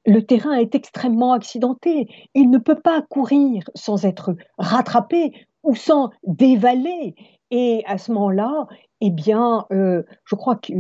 le 0.07 0.23
terrain 0.23 0.55
est 0.55 0.75
extrêmement 0.75 1.33
accidenté. 1.33 2.09
Il 2.35 2.51
ne 2.51 2.59
peut 2.59 2.81
pas 2.81 3.03
courir 3.03 3.63
sans 3.75 4.05
être 4.05 4.35
rattrapé 4.59 5.33
ou 5.63 5.75
sans 5.75 6.11
dévaler. 6.27 7.15
Et 7.51 7.83
à 7.87 7.99
ce 7.99 8.13
moment-là, 8.13 8.67
eh 9.01 9.11
bien, 9.11 9.67
euh, 9.73 10.03
je 10.25 10.35
crois 10.35 10.57
que 10.57 10.73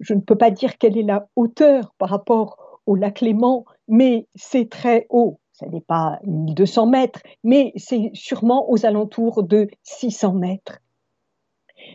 je 0.00 0.14
ne 0.14 0.20
peux 0.20 0.36
pas 0.36 0.50
dire 0.50 0.78
quelle 0.78 0.98
est 0.98 1.02
la 1.02 1.28
hauteur 1.36 1.94
par 1.98 2.10
rapport 2.10 2.80
au 2.86 2.96
lac 2.96 3.20
Léman, 3.20 3.64
mais 3.86 4.26
c'est 4.34 4.68
très 4.68 5.06
haut. 5.10 5.40
Ce 5.52 5.64
n'est 5.64 5.80
pas 5.80 6.18
1200 6.24 6.86
mètres, 6.86 7.20
mais 7.44 7.72
c'est 7.76 8.10
sûrement 8.14 8.70
aux 8.70 8.86
alentours 8.86 9.42
de 9.42 9.68
600 9.82 10.34
mètres. 10.34 10.78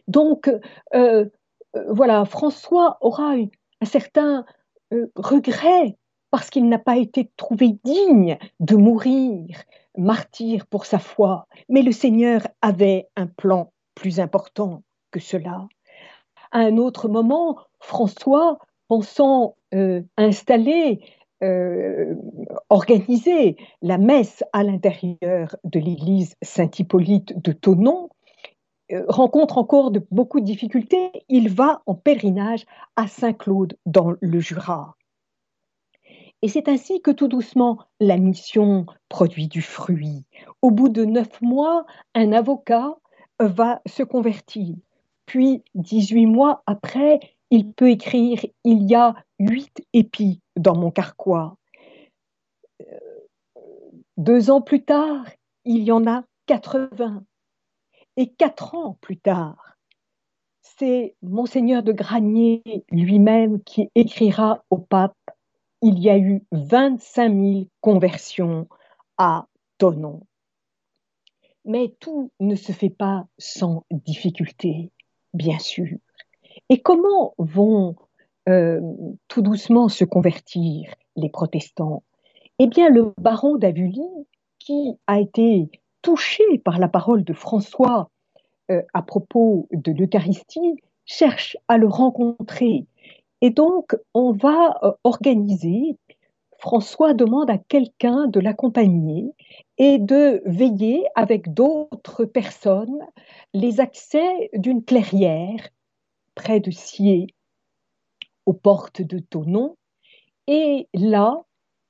Donc, 0.07 0.47
euh, 0.49 0.59
euh, 1.75 1.85
voilà, 1.89 2.25
François 2.25 2.97
aura 3.01 3.35
un 3.35 3.85
certain 3.85 4.45
regret 5.15 5.97
parce 6.29 6.49
qu'il 6.49 6.67
n'a 6.69 6.79
pas 6.79 6.97
été 6.97 7.31
trouvé 7.37 7.77
digne 7.83 8.37
de 8.59 8.75
mourir 8.75 9.47
martyr 9.97 10.65
pour 10.67 10.85
sa 10.85 10.99
foi. 10.99 11.47
Mais 11.69 11.81
le 11.81 11.91
Seigneur 11.91 12.41
avait 12.61 13.07
un 13.15 13.27
plan 13.27 13.71
plus 13.95 14.19
important 14.19 14.83
que 15.13 15.19
cela. 15.21 15.67
À 16.51 16.59
un 16.59 16.77
autre 16.77 17.07
moment, 17.07 17.57
François, 17.79 18.57
pensant 18.89 19.55
euh, 19.73 20.01
installer, 20.17 21.01
euh, 21.43 22.15
organiser 22.69 23.55
la 23.81 23.97
messe 23.97 24.43
à 24.51 24.63
l'intérieur 24.63 25.55
de 25.63 25.79
l'église 25.79 26.35
Saint-Hippolyte 26.41 27.41
de 27.41 27.51
Tonon, 27.53 28.09
euh, 28.91 29.05
rencontre 29.07 29.57
encore 29.57 29.91
beaucoup 30.11 30.39
de 30.39 30.45
difficultés. 30.45 31.11
Il 31.29 31.49
va 31.49 31.81
en 31.85 31.95
pèlerinage 31.95 32.65
à 32.95 33.07
Saint-Claude 33.07 33.77
dans 33.85 34.13
le 34.19 34.39
Jura. 34.39 34.95
Et 36.41 36.49
c'est 36.49 36.67
ainsi 36.67 37.01
que 37.01 37.11
tout 37.11 37.29
doucement 37.29 37.79
la 38.01 38.17
mission 38.17 38.85
produit 39.07 39.47
du 39.47 39.61
fruit. 39.61 40.25
Au 40.61 40.71
bout 40.71 40.89
de 40.89 41.05
neuf 41.05 41.41
mois, 41.41 41.85
un 42.15 42.33
avocat 42.33 42.97
va 43.39 43.81
se 43.85 44.03
convertir. 44.03 44.75
Puis, 45.25 45.63
18 45.75 46.25
mois 46.25 46.63
après, 46.65 47.19
il 47.49 47.71
peut 47.71 47.89
écrire 47.89 48.39
Il 48.63 48.83
y 48.89 48.95
a 48.95 49.15
huit 49.39 49.85
épis 49.93 50.41
dans 50.55 50.75
mon 50.75 50.91
carquois. 50.91 51.57
Deux 54.17 54.51
ans 54.51 54.61
plus 54.61 54.83
tard, 54.83 55.25
il 55.65 55.83
y 55.83 55.91
en 55.91 56.05
a 56.07 56.23
80. 56.47 57.23
Et 58.17 58.27
quatre 58.27 58.75
ans 58.75 58.97
plus 59.01 59.17
tard, 59.17 59.77
c'est 60.61 61.15
Monseigneur 61.21 61.83
de 61.83 61.91
Granier 61.91 62.61
lui-même 62.91 63.63
qui 63.63 63.89
écrira 63.95 64.63
au 64.69 64.77
pape 64.77 65.17
il 65.83 65.99
y 65.99 66.09
a 66.09 66.17
eu 66.17 66.41
25 66.53 67.29
000 67.29 67.67
conversions 67.81 68.69
à 69.17 69.47
Tonon. 69.77 70.21
Mais 71.65 71.93
tout 71.99 72.31
ne 72.39 72.55
se 72.55 72.71
fait 72.71 72.89
pas 72.89 73.27
sans 73.37 73.83
difficulté, 73.91 74.92
bien 75.33 75.59
sûr. 75.59 75.87
Et 76.69 76.81
comment 76.81 77.33
vont 77.37 77.95
euh, 78.49 78.79
tout 79.27 79.41
doucement 79.41 79.89
se 79.89 80.05
convertir 80.05 80.93
les 81.15 81.29
protestants? 81.29 82.03
Eh 82.59 82.67
bien, 82.67 82.89
le 82.89 83.13
baron 83.17 83.57
d'Avully, 83.57 84.07
qui 84.59 84.95
a 85.07 85.19
été 85.19 85.69
touché 86.01 86.43
par 86.63 86.79
la 86.79 86.87
parole 86.87 87.23
de 87.23 87.33
François 87.33 88.09
euh, 88.71 88.81
à 88.93 89.01
propos 89.01 89.67
de 89.71 89.91
l'Eucharistie, 89.91 90.77
cherche 91.05 91.57
à 91.67 91.77
le 91.77 91.87
rencontrer 91.87 92.85
et 93.43 93.49
donc, 93.49 93.97
on 94.13 94.31
va 94.31 94.79
euh, 94.83 94.93
organiser, 95.03 95.97
François 96.63 97.13
demande 97.13 97.49
à 97.49 97.57
quelqu'un 97.57 98.27
de 98.27 98.39
l'accompagner 98.39 99.33
et 99.77 99.97
de 99.99 100.41
veiller 100.45 101.05
avec 101.13 101.53
d'autres 101.53 102.23
personnes 102.23 103.01
les 103.53 103.81
accès 103.81 104.49
d'une 104.53 104.81
clairière 104.81 105.67
près 106.35 106.61
de 106.61 106.71
Sier, 106.71 107.27
aux 108.45 108.53
portes 108.53 109.01
de 109.01 109.19
Tonon. 109.19 109.75
Et 110.47 110.87
là, 110.93 111.41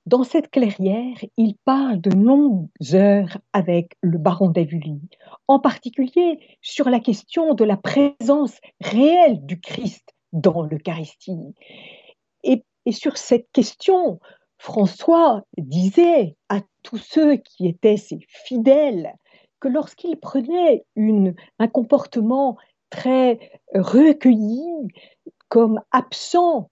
dans 0.08 0.24
cette 0.24 0.50
clairière, 0.50 1.18
il 1.38 1.56
parle 1.66 2.02
de 2.02 2.10
longues 2.10 2.68
heures 2.96 3.38
avec 3.54 3.96
le 4.02 4.18
baron 4.18 4.50
d'Avully, 4.50 5.02
en 5.48 5.60
particulier 5.60 6.40
sur 6.64 6.90
la 6.90 7.00
question 7.00 7.54
de 7.54 7.64
la 7.64 7.78
présence 7.78 8.58
réelle 8.82 9.46
du 9.46 9.62
Christ 9.62 10.16
dans 10.32 10.64
l'Eucharistie. 10.64 11.54
Et, 12.42 12.64
et 12.88 12.92
sur 12.92 13.18
cette 13.18 13.52
question, 13.52 14.20
François 14.64 15.44
disait 15.58 16.38
à 16.48 16.62
tous 16.84 16.98
ceux 16.98 17.36
qui 17.36 17.68
étaient 17.68 17.98
ses 17.98 18.20
fidèles 18.30 19.14
que 19.60 19.68
lorsqu'il 19.68 20.18
prenait 20.18 20.86
un 21.60 21.68
comportement 21.68 22.58
très 22.90 23.62
recueilli, 23.76 24.64
comme 25.50 25.82
absent, 25.92 26.70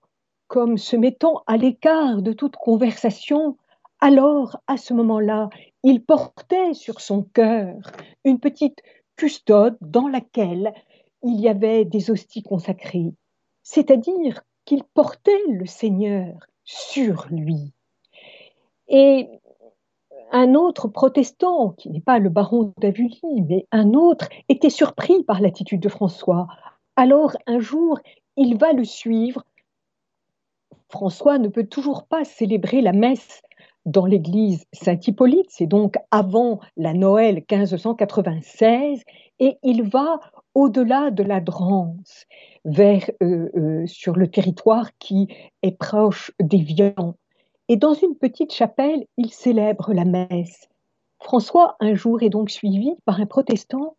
comme 0.47 0.77
se 0.77 0.95
mettant 0.95 1.43
à 1.47 1.57
l'écart 1.57 2.21
de 2.21 2.31
toute 2.31 2.55
conversation, 2.55 3.57
alors 3.99 4.57
à 4.67 4.77
ce 4.77 4.93
moment-là, 4.93 5.49
il 5.83 6.03
portait 6.03 6.73
sur 6.73 7.01
son 7.01 7.23
cœur 7.23 7.75
une 8.23 8.39
petite 8.39 8.81
custode 9.17 9.77
dans 9.81 10.07
laquelle 10.07 10.73
il 11.23 11.41
y 11.41 11.49
avait 11.49 11.83
des 11.83 12.09
hosties 12.09 12.43
consacrées 12.43 13.13
c'est-à-dire 13.63 14.41
qu'il 14.65 14.83
portait 14.83 15.43
le 15.49 15.65
Seigneur 15.65 16.47
sur 16.63 17.27
lui. 17.29 17.73
Et 18.91 19.29
un 20.33 20.53
autre 20.53 20.89
protestant, 20.89 21.69
qui 21.69 21.89
n'est 21.89 22.01
pas 22.01 22.19
le 22.19 22.29
baron 22.29 22.73
d'Avully, 22.77 23.21
mais 23.47 23.65
un 23.71 23.93
autre, 23.93 24.27
était 24.49 24.69
surpris 24.69 25.23
par 25.23 25.41
l'attitude 25.41 25.81
de 25.81 25.89
François. 25.89 26.47
Alors 26.97 27.35
un 27.47 27.59
jour, 27.59 27.99
il 28.35 28.57
va 28.57 28.73
le 28.73 28.83
suivre. 28.83 29.45
François 30.89 31.37
ne 31.37 31.47
peut 31.47 31.65
toujours 31.65 32.05
pas 32.05 32.25
célébrer 32.25 32.81
la 32.81 32.91
messe 32.91 33.41
dans 33.85 34.05
l'église 34.05 34.65
Saint-Hippolyte, 34.73 35.47
c'est 35.49 35.67
donc 35.67 35.95
avant 36.11 36.59
la 36.75 36.93
Noël 36.93 37.43
1596, 37.49 39.01
et 39.39 39.57
il 39.63 39.83
va 39.83 40.19
au-delà 40.53 41.11
de 41.11 41.23
la 41.23 41.39
Drance 41.39 42.27
vers, 42.65 43.09
euh, 43.23 43.49
euh, 43.55 43.87
sur 43.87 44.17
le 44.17 44.29
territoire 44.29 44.89
qui 44.99 45.29
est 45.63 45.77
proche 45.77 46.31
d'Évian. 46.39 47.15
Et 47.71 47.77
dans 47.77 47.93
une 47.93 48.17
petite 48.17 48.51
chapelle, 48.51 49.05
il 49.15 49.31
célèbre 49.31 49.93
la 49.93 50.03
messe. 50.03 50.67
François, 51.19 51.77
un 51.79 51.93
jour, 51.93 52.21
est 52.21 52.29
donc 52.29 52.49
suivi 52.49 52.95
par 53.05 53.21
un 53.21 53.25
protestant 53.25 53.95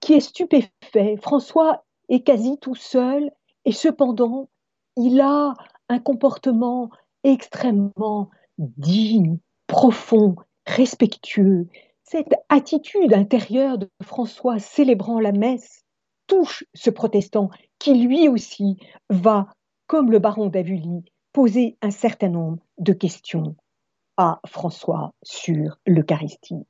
qui 0.00 0.14
est 0.14 0.20
stupéfait. 0.20 1.18
François 1.20 1.84
est 2.08 2.22
quasi 2.22 2.56
tout 2.56 2.74
seul 2.74 3.30
et 3.66 3.72
cependant, 3.72 4.48
il 4.96 5.20
a 5.20 5.52
un 5.90 5.98
comportement 5.98 6.88
extrêmement 7.24 8.30
digne, 8.56 9.36
profond, 9.66 10.36
respectueux. 10.64 11.66
Cette 12.04 12.36
attitude 12.48 13.12
intérieure 13.12 13.76
de 13.76 13.90
François 14.02 14.58
célébrant 14.58 15.20
la 15.20 15.32
messe 15.32 15.84
touche 16.26 16.64
ce 16.72 16.88
protestant 16.88 17.50
qui 17.78 17.92
lui 17.92 18.30
aussi 18.30 18.78
va, 19.10 19.48
comme 19.86 20.10
le 20.10 20.20
baron 20.20 20.46
d'Avully, 20.46 21.04
poser 21.38 21.78
un 21.82 21.92
certain 21.92 22.30
nombre 22.30 22.58
de 22.78 22.92
questions 22.92 23.54
à 24.16 24.40
François 24.44 25.14
sur 25.22 25.78
l'Eucharistie. 25.86 26.66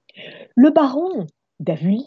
Le 0.57 0.69
baron 0.69 1.27
d'Avully 1.59 2.07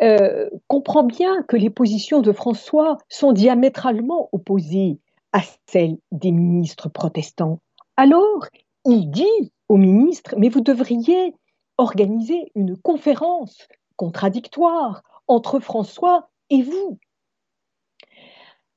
euh, 0.00 0.48
comprend 0.68 1.02
bien 1.02 1.42
que 1.42 1.58
les 1.58 1.68
positions 1.68 2.22
de 2.22 2.32
François 2.32 2.96
sont 3.10 3.32
diamétralement 3.32 4.30
opposées 4.32 5.00
à 5.34 5.40
celles 5.66 5.98
des 6.12 6.32
ministres 6.32 6.88
protestants. 6.88 7.60
Alors, 7.98 8.46
il 8.86 9.10
dit 9.10 9.52
au 9.68 9.76
ministre, 9.76 10.36
mais 10.38 10.48
vous 10.48 10.62
devriez 10.62 11.34
organiser 11.76 12.52
une 12.54 12.74
conférence 12.78 13.68
contradictoire 13.96 15.02
entre 15.28 15.60
François 15.60 16.30
et 16.48 16.62
vous. 16.62 16.98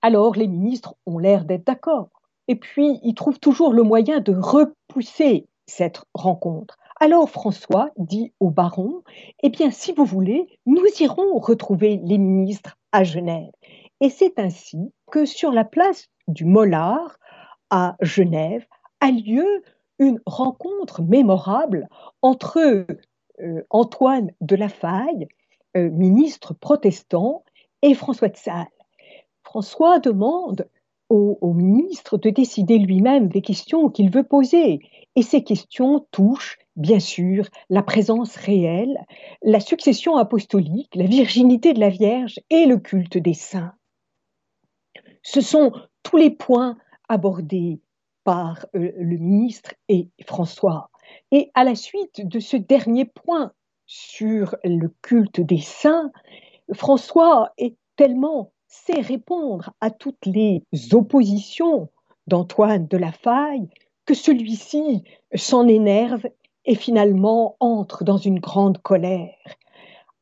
Alors 0.01 0.35
les 0.35 0.49
ministres 0.49 0.95
ont 1.05 1.17
l'air 1.17 1.45
d'être 1.45 1.65
d'accord. 1.65 2.09
Et 2.47 2.55
puis, 2.55 2.99
ils 3.03 3.15
trouvent 3.15 3.39
toujours 3.39 3.73
le 3.73 3.83
moyen 3.83 4.19
de 4.19 4.33
repousser 4.33 5.47
cette 5.65 6.03
rencontre. 6.13 6.77
Alors 6.99 7.29
François 7.29 7.89
dit 7.97 8.31
au 8.39 8.49
baron, 8.49 9.03
eh 9.41 9.49
bien, 9.49 9.71
si 9.71 9.91
vous 9.93 10.05
voulez, 10.05 10.47
nous 10.65 10.85
irons 10.99 11.37
retrouver 11.39 11.99
les 12.03 12.17
ministres 12.17 12.77
à 12.91 13.03
Genève. 13.03 13.51
Et 13.99 14.09
c'est 14.09 14.39
ainsi 14.39 14.91
que 15.11 15.25
sur 15.25 15.51
la 15.51 15.65
place 15.65 16.07
du 16.27 16.45
Mollard, 16.45 17.17
à 17.69 17.95
Genève, 18.01 18.65
a 18.99 19.11
lieu 19.11 19.63
une 19.99 20.21
rencontre 20.25 21.01
mémorable 21.01 21.87
entre 22.21 22.85
euh, 23.41 23.61
Antoine 23.69 24.31
de 24.41 24.55
la 24.55 24.69
Faille, 24.69 25.27
euh, 25.75 25.89
ministre 25.89 26.53
protestant, 26.53 27.43
et 27.81 27.95
François 27.95 28.29
de 28.29 28.37
Sales. 28.37 28.67
François 29.43 29.99
demande 29.99 30.67
au, 31.13 31.53
ministre 31.53 32.17
de 32.17 32.29
décider 32.29 32.79
lui-même 32.79 33.27
des 33.27 33.41
questions 33.41 33.89
qu'il 33.89 34.09
veut 34.09 34.23
poser. 34.23 34.79
Et 35.15 35.21
ces 35.21 35.43
questions 35.43 36.07
touchent, 36.11 36.57
bien 36.75 36.99
sûr, 36.99 37.47
la 37.69 37.83
présence 37.83 38.35
réelle, 38.35 38.97
la 39.43 39.59
succession 39.59 40.17
apostolique, 40.17 40.95
la 40.95 41.05
virginité 41.05 41.73
de 41.73 41.79
la 41.79 41.89
Vierge 41.89 42.39
et 42.49 42.65
le 42.65 42.77
culte 42.77 43.17
des 43.17 43.35
saints. 43.35 43.73
Ce 45.21 45.39
sont 45.39 45.71
tous 46.01 46.17
les 46.17 46.31
points 46.31 46.77
abordés 47.09 47.79
par 48.23 48.65
euh, 48.75 48.91
le 48.97 49.17
ministre 49.17 49.75
et 49.89 50.09
François. 50.25 50.89
Et 51.31 51.51
à 51.53 51.63
la 51.63 51.75
suite 51.75 52.27
de 52.27 52.39
ce 52.39 52.57
dernier 52.57 53.05
point 53.05 53.53
sur 53.85 54.55
le 54.63 54.91
culte 55.01 55.41
des 55.41 55.59
saints, 55.59 56.11
François 56.73 57.51
est 57.57 57.75
tellement 57.97 58.52
sait 58.73 59.01
répondre 59.01 59.71
à 59.81 59.91
toutes 59.91 60.25
les 60.25 60.63
oppositions 60.93 61.89
d'Antoine 62.25 62.87
de 62.87 62.97
la 62.97 63.11
Faille 63.11 63.69
que 64.05 64.15
celui-ci 64.15 65.03
s'en 65.35 65.67
énerve 65.67 66.25
et 66.65 66.73
finalement 66.73 67.55
entre 67.59 68.03
dans 68.03 68.17
une 68.17 68.39
grande 68.39 68.79
colère. 68.79 69.37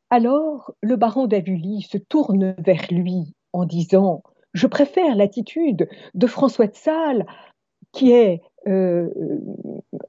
Alors 0.09 0.73
le 0.81 0.97
baron 0.97 1.27
d'Avully 1.27 1.83
se 1.83 1.97
tourne 1.97 2.53
vers 2.57 2.85
lui 2.91 3.33
en 3.53 3.63
disant 3.63 4.21
Je 4.53 4.67
préfère 4.67 5.15
l'attitude 5.15 5.87
de 6.13 6.27
François 6.27 6.67
de 6.67 6.75
Sales 6.75 7.25
qui 7.93 8.11
est 8.11 8.41
euh, 8.67 9.09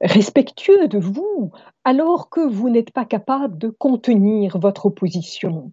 respectueux 0.01 0.89
de 0.89 0.99
vous 0.99 1.51
alors 1.85 2.29
que 2.29 2.41
vous 2.41 2.69
n'êtes 2.69 2.91
pas 2.91 3.05
capable 3.05 3.57
de 3.57 3.69
contenir 3.69 4.59
votre 4.59 4.87
opposition. 4.87 5.71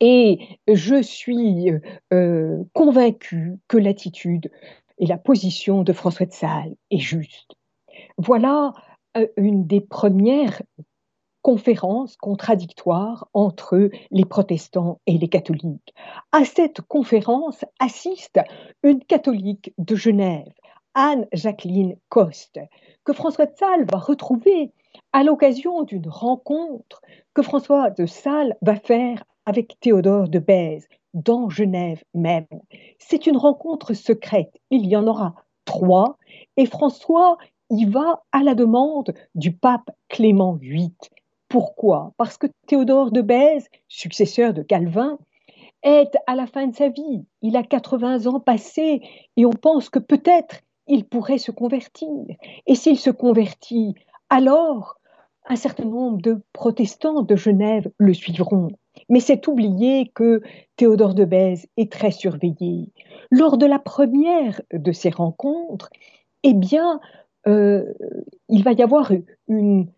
Et 0.00 0.58
je 0.68 1.02
suis 1.02 1.70
euh, 2.12 2.64
convaincue 2.72 3.58
que 3.68 3.76
l'attitude 3.76 4.50
et 4.98 5.06
la 5.06 5.18
position 5.18 5.82
de 5.82 5.92
François 5.92 6.26
de 6.26 6.32
Sales 6.32 6.76
est 6.90 6.98
juste. 6.98 7.54
Voilà 8.18 8.72
euh, 9.16 9.26
une 9.36 9.66
des 9.66 9.80
premières 9.80 10.62
conférences 11.42 12.16
contradictoires 12.16 13.28
entre 13.32 13.88
les 14.10 14.24
protestants 14.24 15.00
et 15.06 15.16
les 15.16 15.28
catholiques. 15.28 15.94
À 16.32 16.44
cette 16.44 16.80
conférence 16.80 17.64
assiste 17.78 18.40
une 18.82 19.04
catholique 19.04 19.72
de 19.78 19.94
Genève, 19.94 20.52
Anne-Jacqueline 20.94 21.96
Coste, 22.08 22.58
que 23.04 23.12
François 23.12 23.46
de 23.46 23.54
Sales 23.54 23.86
va 23.88 23.98
retrouver 23.98 24.72
à 25.12 25.22
l'occasion 25.22 25.84
d'une 25.84 26.08
rencontre 26.08 27.00
que 27.32 27.42
François 27.42 27.90
de 27.90 28.06
Sales 28.06 28.56
va 28.62 28.74
faire 28.74 29.22
avec 29.46 29.78
Théodore 29.80 30.28
de 30.28 30.38
Bèze, 30.38 30.88
dans 31.14 31.48
Genève 31.48 32.02
même. 32.14 32.46
C'est 32.98 33.26
une 33.26 33.36
rencontre 33.36 33.94
secrète. 33.94 34.52
Il 34.70 34.86
y 34.86 34.96
en 34.96 35.06
aura 35.06 35.34
trois 35.64 36.18
et 36.56 36.66
François 36.66 37.38
y 37.70 37.84
va 37.84 38.22
à 38.32 38.42
la 38.42 38.54
demande 38.54 39.14
du 39.34 39.52
pape 39.52 39.90
Clément 40.08 40.54
VIII. 40.54 40.92
Pourquoi? 41.48 42.12
Parce 42.16 42.36
que 42.36 42.48
Théodore 42.66 43.12
de 43.12 43.22
Bèze, 43.22 43.68
successeur 43.88 44.52
de 44.52 44.62
Calvin, 44.62 45.18
est 45.82 46.16
à 46.26 46.34
la 46.34 46.46
fin 46.46 46.66
de 46.66 46.74
sa 46.74 46.88
vie. 46.88 47.24
Il 47.42 47.56
a 47.56 47.62
80 47.62 48.26
ans 48.26 48.40
passés 48.40 49.00
et 49.36 49.46
on 49.46 49.50
pense 49.50 49.88
que 49.88 49.98
peut-être 49.98 50.60
il 50.88 51.04
pourrait 51.04 51.38
se 51.38 51.50
convertir. 51.50 52.08
Et 52.66 52.74
s'il 52.74 52.98
se 52.98 53.10
convertit, 53.10 53.94
alors 54.28 54.98
un 55.48 55.56
certain 55.56 55.84
nombre 55.84 56.18
de 56.18 56.42
protestants 56.52 57.22
de 57.22 57.36
Genève 57.36 57.90
le 57.98 58.14
suivront. 58.14 58.68
Mais 59.08 59.20
c'est 59.20 59.46
oublier 59.48 60.10
que 60.14 60.40
Théodore 60.76 61.14
de 61.14 61.24
Bèze 61.24 61.66
est 61.76 61.90
très 61.90 62.10
surveillé. 62.10 62.92
Lors 63.30 63.58
de 63.58 63.66
la 63.66 63.78
première 63.78 64.60
de 64.72 64.92
ces 64.92 65.10
rencontres, 65.10 65.90
eh 66.42 66.54
bien, 66.54 67.00
euh, 67.46 67.84
il 68.48 68.62
va 68.62 68.72
y 68.72 68.82
avoir 68.82 69.12
une 69.48 69.88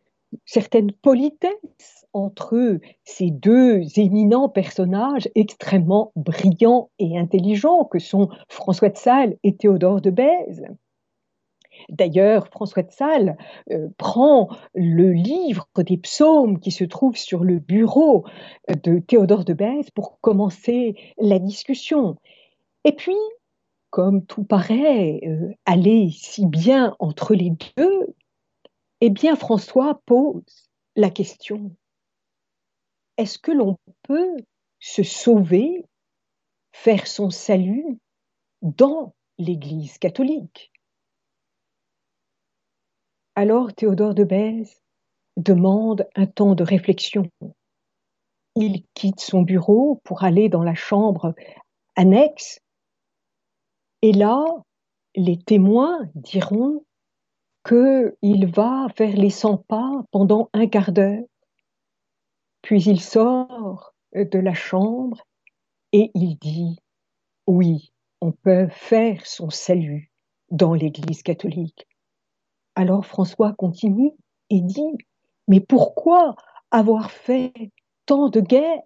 certaine 0.44 0.92
politesse 0.92 2.06
entre 2.12 2.78
ces 3.04 3.30
deux 3.30 3.82
éminents 3.96 4.48
personnages 4.48 5.28
extrêmement 5.34 6.12
brillants 6.16 6.90
et 6.98 7.18
intelligents 7.18 7.84
que 7.84 7.98
sont 7.98 8.28
François 8.48 8.88
de 8.88 8.96
Sales 8.96 9.36
et 9.42 9.56
Théodore 9.56 10.00
de 10.00 10.10
Bèze. 10.10 10.64
D'ailleurs, 11.88 12.48
François 12.48 12.82
de 12.82 12.90
Sales 12.90 13.36
euh, 13.70 13.88
prend 13.96 14.48
le 14.74 15.12
livre 15.12 15.68
des 15.78 15.96
psaumes 15.96 16.60
qui 16.60 16.70
se 16.70 16.84
trouve 16.84 17.16
sur 17.16 17.44
le 17.44 17.58
bureau 17.58 18.24
de 18.68 18.98
Théodore 18.98 19.44
de 19.44 19.54
Bèze 19.54 19.90
pour 19.90 20.20
commencer 20.20 20.96
la 21.18 21.38
discussion. 21.38 22.16
Et 22.84 22.92
puis, 22.92 23.16
comme 23.90 24.24
tout 24.26 24.44
paraît 24.44 25.20
euh, 25.26 25.52
aller 25.64 26.10
si 26.10 26.46
bien 26.46 26.94
entre 26.98 27.34
les 27.34 27.52
deux, 27.76 28.14
eh 29.00 29.10
bien 29.10 29.36
François 29.36 30.00
pose 30.04 30.70
la 30.96 31.10
question 31.10 31.70
est-ce 33.18 33.38
que 33.38 33.50
l'on 33.50 33.76
peut 34.04 34.36
se 34.78 35.02
sauver, 35.02 35.84
faire 36.72 37.06
son 37.06 37.30
salut 37.30 37.98
dans 38.62 39.12
l'Église 39.38 39.98
catholique? 39.98 40.72
Alors 43.38 43.72
Théodore 43.72 44.16
de 44.16 44.24
Bèze 44.24 44.82
demande 45.36 46.08
un 46.16 46.26
temps 46.26 46.56
de 46.56 46.64
réflexion. 46.64 47.30
Il 48.56 48.82
quitte 48.94 49.20
son 49.20 49.42
bureau 49.42 50.00
pour 50.02 50.24
aller 50.24 50.48
dans 50.48 50.64
la 50.64 50.74
chambre 50.74 51.36
annexe. 51.94 52.58
Et 54.02 54.10
là, 54.12 54.44
les 55.14 55.38
témoins 55.38 56.00
diront 56.16 56.84
qu'il 57.64 58.52
va 58.52 58.88
faire 58.96 59.14
les 59.14 59.30
100 59.30 59.58
pas 59.68 60.02
pendant 60.10 60.50
un 60.52 60.66
quart 60.66 60.90
d'heure. 60.90 61.22
Puis 62.62 62.82
il 62.82 63.00
sort 63.00 63.94
de 64.14 64.38
la 64.40 64.54
chambre 64.54 65.22
et 65.92 66.10
il 66.14 66.38
dit, 66.38 66.80
oui, 67.46 67.92
on 68.20 68.32
peut 68.32 68.66
faire 68.66 69.24
son 69.24 69.48
salut 69.48 70.10
dans 70.50 70.74
l'Église 70.74 71.22
catholique. 71.22 71.86
Alors 72.78 73.04
François 73.04 73.54
continue 73.54 74.12
et 74.50 74.60
dit, 74.60 74.96
mais 75.48 75.58
pourquoi 75.58 76.36
avoir 76.70 77.10
fait 77.10 77.52
tant 78.06 78.28
de 78.28 78.38
guerres? 78.38 78.84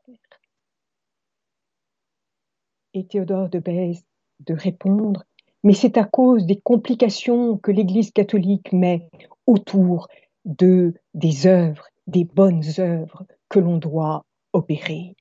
Et 2.95 3.07
Théodore 3.07 3.51
de 3.51 3.59
Bèze 3.59 4.03
de 4.47 4.55
répondre, 4.55 5.25
mais 5.63 5.75
c'est 5.75 5.99
à 5.99 6.05
cause 6.05 6.47
des 6.47 6.59
complications 6.59 7.59
que 7.59 7.71
l'Église 7.71 8.13
catholique 8.13 8.73
met 8.73 9.11
autour 9.47 10.09
de 10.47 10.95
des 11.13 11.47
œuvres, 11.47 11.87
des 12.07 12.25
bonnes 12.25 12.65
œuvres 12.79 13.27
que 13.51 13.59
l'on 13.59 13.77
doit 13.77 14.25
opérer. 14.55 15.15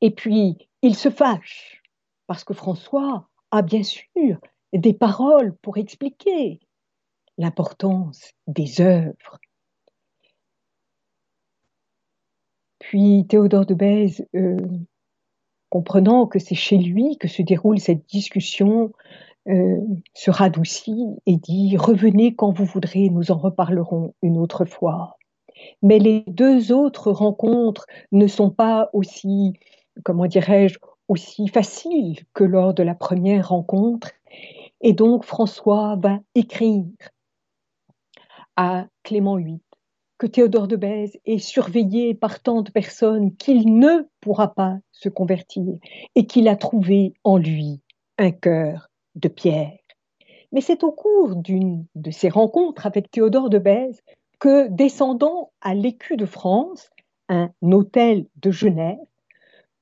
Et 0.00 0.10
puis, 0.10 0.68
il 0.82 0.96
se 0.96 1.08
fâche, 1.08 1.84
parce 2.26 2.42
que 2.42 2.52
François 2.52 3.28
a 3.52 3.62
bien 3.62 3.84
sûr 3.84 4.40
des 4.72 4.92
paroles 4.92 5.54
pour 5.62 5.76
expliquer 5.76 6.58
l'importance 7.38 8.32
des 8.46 8.80
œuvres. 8.80 9.38
Puis 12.78 13.26
Théodore 13.28 13.66
de 13.66 13.74
Bèze, 13.74 14.26
euh, 14.34 14.56
comprenant 15.70 16.26
que 16.26 16.38
c'est 16.38 16.54
chez 16.54 16.76
lui 16.76 17.16
que 17.16 17.28
se 17.28 17.42
déroule 17.42 17.80
cette 17.80 18.06
discussion, 18.06 18.92
euh, 19.48 19.80
se 20.14 20.30
radoucit 20.30 21.06
et 21.26 21.36
dit 21.36 21.76
Revenez 21.76 22.34
quand 22.34 22.52
vous 22.52 22.64
voudrez, 22.64 23.08
nous 23.08 23.30
en 23.30 23.38
reparlerons 23.38 24.14
une 24.22 24.38
autre 24.38 24.64
fois. 24.64 25.16
Mais 25.80 25.98
les 25.98 26.24
deux 26.26 26.72
autres 26.72 27.10
rencontres 27.10 27.86
ne 28.12 28.26
sont 28.26 28.50
pas 28.50 28.90
aussi, 28.92 29.54
comment 30.04 30.26
dirais-je, 30.26 30.78
aussi 31.08 31.48
faciles 31.48 32.20
que 32.34 32.44
lors 32.44 32.74
de 32.74 32.82
la 32.82 32.94
première 32.94 33.48
rencontre. 33.48 34.10
Et 34.80 34.92
donc 34.92 35.24
François 35.24 35.96
va 35.96 36.20
écrire 36.34 36.84
à 38.56 38.86
Clément 39.02 39.36
VIII 39.36 39.60
que 40.22 40.28
Théodore 40.28 40.68
de 40.68 40.76
Bèze 40.76 41.18
est 41.24 41.38
surveillé 41.38 42.14
par 42.14 42.40
tant 42.40 42.62
de 42.62 42.70
personnes 42.70 43.34
qu'il 43.34 43.76
ne 43.76 44.06
pourra 44.20 44.54
pas 44.54 44.78
se 44.92 45.08
convertir 45.08 45.64
et 46.14 46.26
qu'il 46.26 46.46
a 46.46 46.54
trouvé 46.54 47.14
en 47.24 47.38
lui 47.38 47.80
un 48.18 48.30
cœur 48.30 48.88
de 49.16 49.26
pierre. 49.26 49.76
Mais 50.52 50.60
c'est 50.60 50.84
au 50.84 50.92
cours 50.92 51.34
d'une 51.34 51.86
de 51.96 52.12
ces 52.12 52.28
rencontres 52.28 52.86
avec 52.86 53.10
Théodore 53.10 53.50
de 53.50 53.58
Bèze 53.58 54.00
que, 54.38 54.68
descendant 54.68 55.50
à 55.60 55.74
l'écu 55.74 56.16
de 56.16 56.26
France, 56.26 56.90
un 57.28 57.50
hôtel 57.62 58.26
de 58.36 58.52
Genève, 58.52 58.98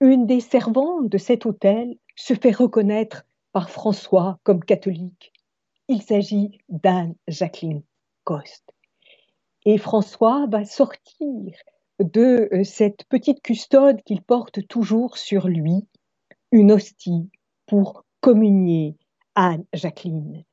une 0.00 0.26
des 0.26 0.40
servantes 0.40 1.10
de 1.10 1.18
cet 1.18 1.44
hôtel 1.44 1.96
se 2.16 2.32
fait 2.32 2.52
reconnaître 2.52 3.26
par 3.52 3.68
François 3.68 4.38
comme 4.42 4.64
catholique. 4.64 5.34
Il 5.88 6.00
s'agit 6.00 6.60
d'Anne-Jacqueline 6.70 7.82
Coste. 8.24 8.72
Et 9.64 9.78
François 9.78 10.46
va 10.48 10.64
sortir 10.64 11.52
de 11.98 12.48
euh, 12.52 12.64
cette 12.64 13.04
petite 13.04 13.42
custode 13.42 14.02
qu'il 14.02 14.22
porte 14.22 14.66
toujours 14.66 15.18
sur 15.18 15.48
lui, 15.48 15.86
une 16.50 16.72
hostie 16.72 17.30
pour 17.66 18.04
communier 18.20 18.96
Anne-Jacqueline. 19.34 20.44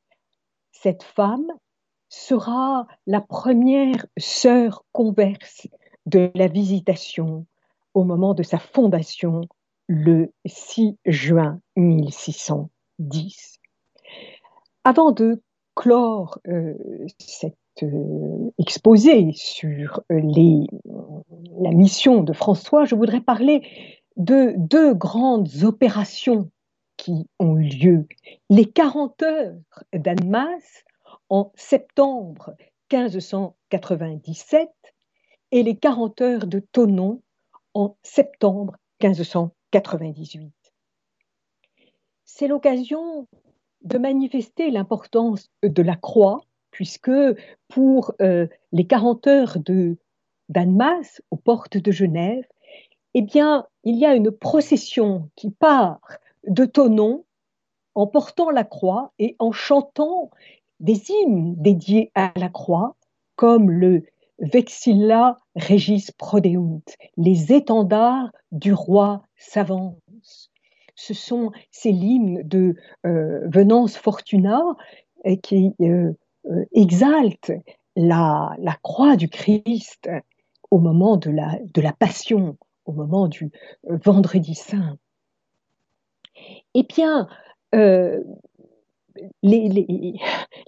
Cette 0.72 1.04
femme 1.04 1.48
sera 2.10 2.88
la 3.06 3.22
première 3.22 4.06
sœur 4.18 4.86
converse 4.92 5.68
de 6.06 6.32
la 6.36 6.48
visitation 6.48 7.46
au 7.94 8.04
moment 8.04 8.34
de 8.34 8.44
sa 8.44 8.60
fondation 8.60 9.42
le 9.88 10.32
6 10.46 10.98
juin 11.06 11.60
1610. 11.76 13.60
Avant 14.84 15.12
de 15.12 15.42
clore 15.78 16.40
euh, 16.48 16.74
cet 17.20 17.56
euh, 17.84 18.52
exposé 18.58 19.32
sur 19.34 20.02
la 20.10 21.70
mission 21.72 22.24
de 22.24 22.34
François, 22.34 22.86
je 22.86 22.96
voudrais 22.96 23.22
parler 23.22 23.62
de 24.16 24.56
deux 24.58 24.96
grandes 24.96 25.64
opérations 25.64 26.50
qui 26.98 27.30
ont 27.38 27.58
eu 27.58 27.70
lieu. 27.70 28.08
Les 28.50 28.66
40 28.66 29.22
heures 29.22 29.84
d'Annemasse 29.94 30.84
en 31.30 31.52
septembre 31.56 32.56
1597 32.92 34.70
et 35.52 35.62
les 35.62 35.78
40 35.78 36.22
heures 36.22 36.48
de 36.48 36.58
Tonon 36.60 37.22
en 37.76 37.96
septembre 38.02 38.78
1598. 39.04 40.52
C'est 42.26 42.48
l'occasion 42.48 43.28
de 43.88 43.98
manifester 43.98 44.70
l'importance 44.70 45.50
de 45.64 45.82
la 45.82 45.96
croix, 45.96 46.42
puisque 46.72 47.12
pour 47.68 48.14
euh, 48.22 48.48
les 48.72 48.86
40 48.86 49.28
heures 49.28 49.58
de 49.60 49.98
d'Annemasse, 50.50 51.22
aux 51.30 51.36
portes 51.36 51.78
de 51.78 51.92
Genève, 51.92 52.46
eh 53.14 53.22
bien, 53.22 53.66
il 53.84 53.98
y 53.98 54.06
a 54.06 54.16
une 54.16 54.32
procession 54.32 55.30
qui 55.36 55.50
part 55.50 56.00
de 56.48 56.64
Tonon 56.64 57.26
en 57.96 58.08
portant 58.08 58.50
la 58.50 58.64
croix 58.64 59.12
et 59.20 59.36
en 59.40 59.52
chantant 59.52 60.32
des 60.80 61.02
hymnes 61.10 61.56
dédiés 61.58 62.12
à 62.16 62.32
la 62.38 62.48
croix, 62.48 62.96
comme 63.36 63.70
le 63.70 64.04
Vexilla 64.40 65.38
Regis 65.56 66.12
Prodeunt, 66.18 66.82
les 67.18 67.52
étendards 67.52 68.32
du 68.52 68.72
roi 68.72 69.24
s'avancent. 69.36 69.96
Ce 70.98 71.14
sont 71.14 71.52
ces 71.70 71.92
hymnes 71.92 72.42
de 72.44 72.76
euh, 73.06 73.48
Venance 73.48 73.96
Fortuna 73.96 74.62
euh, 75.28 75.36
qui 75.36 75.76
euh, 75.80 76.12
exaltent 76.74 77.54
la, 77.96 78.58
croix 78.82 79.16
du 79.16 79.30
Christ 79.30 80.10
au 80.72 80.80
moment 80.80 81.16
de 81.16 81.30
la, 81.30 81.60
de 81.74 81.82
la 81.82 81.94
passion, 81.94 82.58
au 82.86 82.94
moment 82.94 83.28
du 83.28 83.52
vendredi 83.84 84.56
saint. 84.56 84.98
Eh 86.74 86.84
bien, 86.84 87.28
les, 89.44 90.20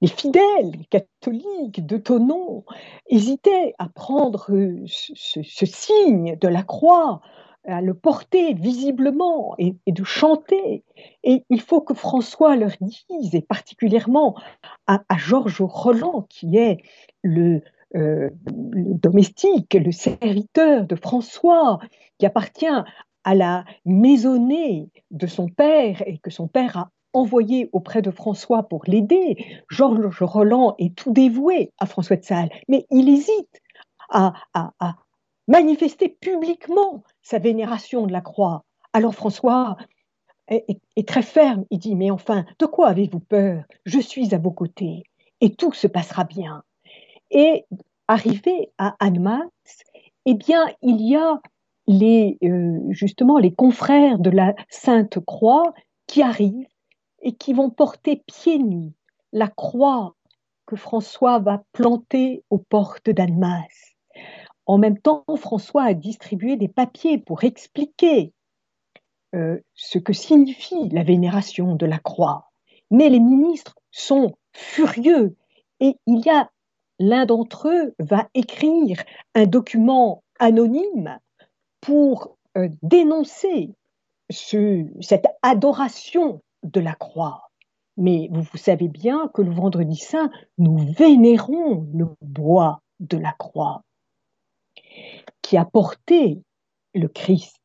fidèles 0.06 0.86
catholiques 0.92 1.86
de 1.86 1.98
Tonon 1.98 2.66
hésitaient 3.08 3.74
à 3.80 3.90
prendre 3.90 4.52
ce, 4.86 5.66
signe 5.66 6.36
de 6.36 6.48
la 6.48 6.64
croix, 6.64 7.22
à 7.66 7.82
le 7.82 7.94
porter 7.94 8.54
visiblement 8.54 9.56
et, 9.58 9.76
de 9.88 10.04
chanter. 10.04 10.84
Et 11.24 11.44
il 11.50 11.62
faut 11.62 11.82
que 11.82 11.94
François 11.94 12.56
leur 12.56 12.72
dise, 12.82 13.36
et 13.36 13.42
particulièrement 13.42 14.36
à, 14.88 15.02
Georges 15.18 15.62
Roland, 15.62 16.26
qui 16.30 16.58
est 16.58 16.78
le, 17.24 17.62
euh, 17.96 18.30
le 18.46 18.94
domestique, 18.96 19.74
le 19.74 19.92
serviteur 19.92 20.86
de 20.86 20.96
François, 20.96 21.80
qui 22.18 22.26
appartient 22.26 22.66
à 23.24 23.36
la 23.36 23.66
maisonnée 23.86 24.90
de 25.12 25.28
son 25.28 25.48
père 25.48 26.02
et 26.06 26.18
que 26.18 26.32
son 26.32 26.48
père 26.48 26.78
a 26.78 26.90
envoyé 27.14 27.70
auprès 27.74 28.02
de 28.02 28.12
François 28.12 28.64
pour 28.64 28.84
l'aider. 28.86 29.38
Georges 29.70 30.22
Roland 30.22 30.76
est 30.78 30.96
tout 30.96 31.12
dévoué 31.12 31.72
à 31.80 31.86
François 31.86 32.16
de 32.16 32.24
Sales, 32.24 32.50
mais 32.68 32.86
il 32.92 33.10
hésite 33.10 33.62
à, 34.10 34.34
manifester 35.50 36.10
publiquement 36.10 37.04
sa 37.24 37.40
vénération 37.40 38.06
de 38.06 38.14
la 38.14 38.22
croix. 38.22 38.64
Alors 38.94 39.16
François 39.16 39.78
est, 40.48 41.08
très 41.08 41.24
ferme, 41.24 41.66
il 41.72 41.80
dit, 41.80 41.96
mais 41.96 42.12
enfin, 42.12 42.46
de 42.60 42.66
quoi 42.68 42.90
avez-vous 42.90 43.20
peur? 43.20 43.64
Je 43.84 44.00
suis 44.00 44.34
à 44.34 44.38
vos 44.38 44.52
côtés 44.52 45.04
et 45.42 45.54
tout 45.54 45.74
se 45.74 45.88
passera 45.88 46.24
bien. 46.24 46.64
Et 47.32 47.66
arrivé 48.08 48.72
à 48.78 48.96
Annemasse, 49.00 49.50
eh 50.26 50.36
bien, 50.36 50.68
il 50.84 51.02
y 51.02 51.16
a 51.16 51.42
les, 51.88 52.38
euh, 52.44 52.80
justement 52.92 53.40
les 53.40 53.54
confrères 53.54 54.20
de 54.20 54.30
la 54.30 54.54
Sainte 54.70 55.20
Croix 55.26 55.74
qui 56.06 56.22
arrivent 56.22 56.68
et 57.24 57.34
qui 57.34 57.54
vont 57.54 57.72
porter 57.72 58.24
pieds 58.28 58.60
nus 58.60 58.94
la 59.34 59.48
croix 59.48 60.16
que 60.68 60.76
François 60.76 61.40
va 61.40 61.64
planter 61.74 62.44
aux 62.52 62.60
portes 62.60 63.10
d'Annemasse. 63.10 63.89
En 64.70 64.78
même 64.78 65.00
temps, 65.00 65.24
François 65.36 65.82
a 65.82 65.94
distribué 65.96 66.56
des 66.56 66.68
papiers 66.68 67.18
pour 67.18 67.44
expliquer 67.44 68.34
euh, 69.34 69.60
ce 69.74 69.98
que 69.98 70.14
signifie 70.14 70.90
la 70.90 71.02
vénération 71.02 71.76
de 71.76 71.88
la 71.88 71.98
croix. 71.98 72.52
Mais 72.92 73.10
les 73.10 73.20
ministres 73.20 73.80
sont 73.90 74.36
furieux 74.54 75.36
et 75.80 75.96
il 76.06 76.20
y 76.24 76.30
a 76.30 76.52
l'un 77.00 77.26
d'entre 77.26 77.68
eux 77.68 77.96
va 77.98 78.30
écrire 78.36 79.02
un 79.34 79.48
document 79.48 80.24
anonyme 80.38 81.18
pour 81.82 82.38
euh, 82.56 82.70
dénoncer 82.84 83.74
cette 84.30 85.26
adoration 85.42 86.44
de 86.62 86.80
la 86.80 86.94
croix. 86.94 87.50
Mais 87.98 88.30
vous, 88.32 88.44
vous 88.44 88.58
savez 88.60 88.88
bien 88.88 89.32
que 89.34 89.42
le 89.42 89.52
vendredi 89.52 89.96
saint, 89.96 90.30
nous 90.60 90.78
vénérons 90.78 91.88
le 91.92 92.10
bois 92.22 92.84
de 93.00 93.18
la 93.18 93.32
croix 93.32 93.82
qui 95.42 95.58
a 95.58 95.66
porté 95.66 96.42
le 96.94 97.08
Christ. 97.08 97.58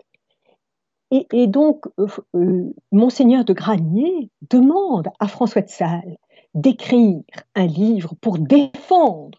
Et, 1.10 1.46
donc, 1.46 1.86
euh, 2.00 2.08
euh, 2.34 2.74
monseigneur 2.90 3.44
de 3.44 3.52
Granier 3.52 4.30
demande 4.50 5.10
à 5.20 5.28
François 5.28 5.62
de 5.62 5.68
Sales 5.68 6.16
d'écrire 6.54 7.22
un 7.54 7.66
livre 7.66 8.14
pour 8.20 8.38
défendre 8.38 9.38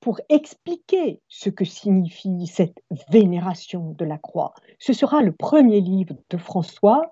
pour 0.00 0.20
expliquer 0.28 1.20
ce 1.28 1.50
que 1.50 1.64
signifie 1.64 2.46
cette 2.46 2.78
vénération 3.10 3.92
de 3.98 4.04
la 4.04 4.18
croix. 4.18 4.54
Ce 4.78 4.92
sera 4.92 5.22
le 5.22 5.32
premier 5.32 5.80
livre 5.80 6.14
de 6.30 6.36
François 6.36 7.02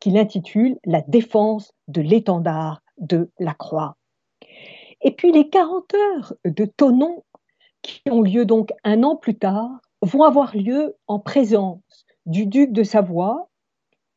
qu'il 0.00 0.16
intitule 0.16 0.76
La 0.84 1.02
défense 1.02 1.72
de 1.86 2.00
l'étendard 2.00 2.82
de 2.98 3.30
la 3.38 3.54
croix. 3.54 3.96
Et 5.02 5.12
puis 5.12 5.32
les 5.32 5.48
40 5.48 5.94
heures 5.94 6.34
de 6.44 6.64
Tonon, 6.64 7.24
qui 7.90 8.10
ont 8.10 8.22
lieu 8.22 8.44
donc 8.44 8.72
un 8.84 9.02
an 9.02 9.16
plus 9.16 9.36
tard, 9.36 9.80
vont 10.02 10.22
avoir 10.22 10.56
lieu 10.56 10.96
en 11.06 11.18
présence 11.18 12.06
du 12.26 12.46
duc 12.46 12.72
de 12.72 12.82
Savoie, 12.82 13.48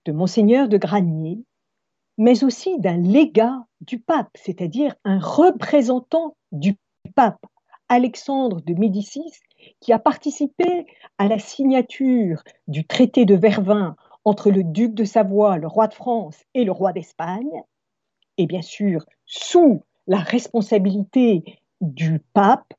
de 0.05 0.11
monseigneur 0.11 0.67
de 0.67 0.77
Granier, 0.77 1.39
mais 2.17 2.43
aussi 2.43 2.79
d'un 2.79 2.97
légat 2.97 3.65
du 3.81 3.99
pape, 3.99 4.29
c'est-à-dire 4.35 4.95
un 5.03 5.19
représentant 5.19 6.35
du 6.51 6.77
pape 7.15 7.45
Alexandre 7.89 8.61
de 8.61 8.73
Médicis, 8.73 9.31
qui 9.79 9.93
a 9.93 9.99
participé 9.99 10.85
à 11.17 11.27
la 11.27 11.39
signature 11.39 12.43
du 12.67 12.85
traité 12.85 13.25
de 13.25 13.35
Vervins 13.35 13.95
entre 14.25 14.51
le 14.51 14.63
duc 14.63 14.93
de 14.93 15.03
Savoie, 15.03 15.57
le 15.57 15.67
roi 15.67 15.87
de 15.87 15.93
France 15.93 16.43
et 16.53 16.63
le 16.63 16.71
roi 16.71 16.93
d'Espagne, 16.93 17.61
et 18.37 18.47
bien 18.47 18.61
sûr 18.61 19.05
sous 19.25 19.83
la 20.07 20.17
responsabilité 20.17 21.59
du 21.81 22.19
pape, 22.33 22.73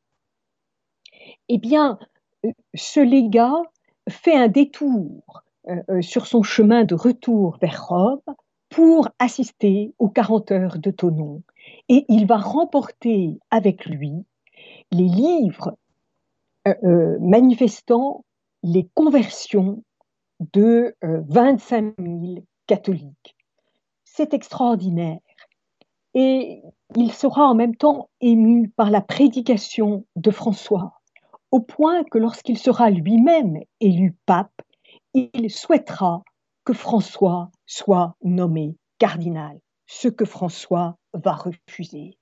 eh 1.49 1.59
bien, 1.59 1.99
ce 2.75 3.01
légat 3.01 3.63
fait 4.09 4.35
un 4.35 4.49
détour 4.49 5.43
euh, 5.69 5.83
euh, 5.91 6.03
sur 6.03 6.27
son 6.27 6.43
chemin 6.43 6.85
de 6.85 6.95
retour 6.95 7.59
vers 7.61 7.87
Rome 7.89 8.21
pour 8.69 9.09
assister 9.19 9.95
aux 9.99 10.09
40 10.09 10.51
heures 10.53 10.79
de 10.79 10.91
Tonon. 10.91 11.43
Et 11.89 12.05
il 12.09 12.27
va 12.27 12.37
remporter 12.37 13.39
avec 13.51 13.87
lui 13.87 14.25
les 14.91 15.09
livres 15.09 15.77
euh, 16.67 16.75
euh, 16.83 17.19
manifestant 17.21 18.25
les 18.63 18.89
conversions 18.95 19.83
de 20.53 20.95
25 21.03 21.85
euh, 21.85 21.93
000 21.99 22.45
catholiques. 22.67 23.37
C'est 24.05 24.33
extraordinaire. 24.33 25.21
Et 26.15 26.63
il 26.97 27.13
sera 27.13 27.47
en 27.47 27.55
même 27.55 27.77
temps 27.77 28.09
ému 28.21 28.71
par 28.71 28.91
la 28.91 29.03
prédication 29.03 30.07
de 30.17 30.31
François, 30.31 31.01
au 31.55 31.61
point 31.61 32.03
que 32.03 32.19
lorsqu'il 32.19 32.59
sera 32.59 32.91
lui-même 32.91 33.61
élu 33.79 34.17
pape, 34.27 34.61
il 35.13 35.49
souhaitera 35.51 36.25
que 36.65 36.73
François 36.73 37.53
soit 37.65 38.17
nommé 38.25 38.77
cardinal, 38.99 39.61
ce 39.87 40.09
que 40.09 40.25
François 40.25 40.97
va 41.13 41.35
refuser. 41.35 42.19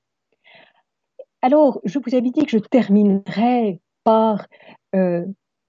Alors, 1.40 1.80
je 1.84 1.98
vous 1.98 2.14
avais 2.14 2.30
dit 2.30 2.44
que 2.44 2.50
je 2.50 2.58
terminerai 2.58 3.80
par 4.04 4.46
euh, 4.94 5.24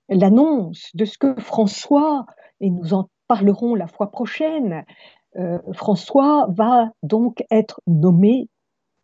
l'annonce 0.09 0.89
de 0.93 1.05
ce 1.05 1.17
que 1.17 1.39
François, 1.39 2.25
et 2.59 2.69
nous 2.69 2.93
en 2.93 3.07
parlerons 3.29 3.75
la 3.75 3.87
fois 3.87 4.11
prochaine, 4.11 4.83
euh, 5.37 5.59
François 5.71 6.47
va 6.49 6.91
donc 7.01 7.45
être 7.49 7.79
nommé 7.87 8.49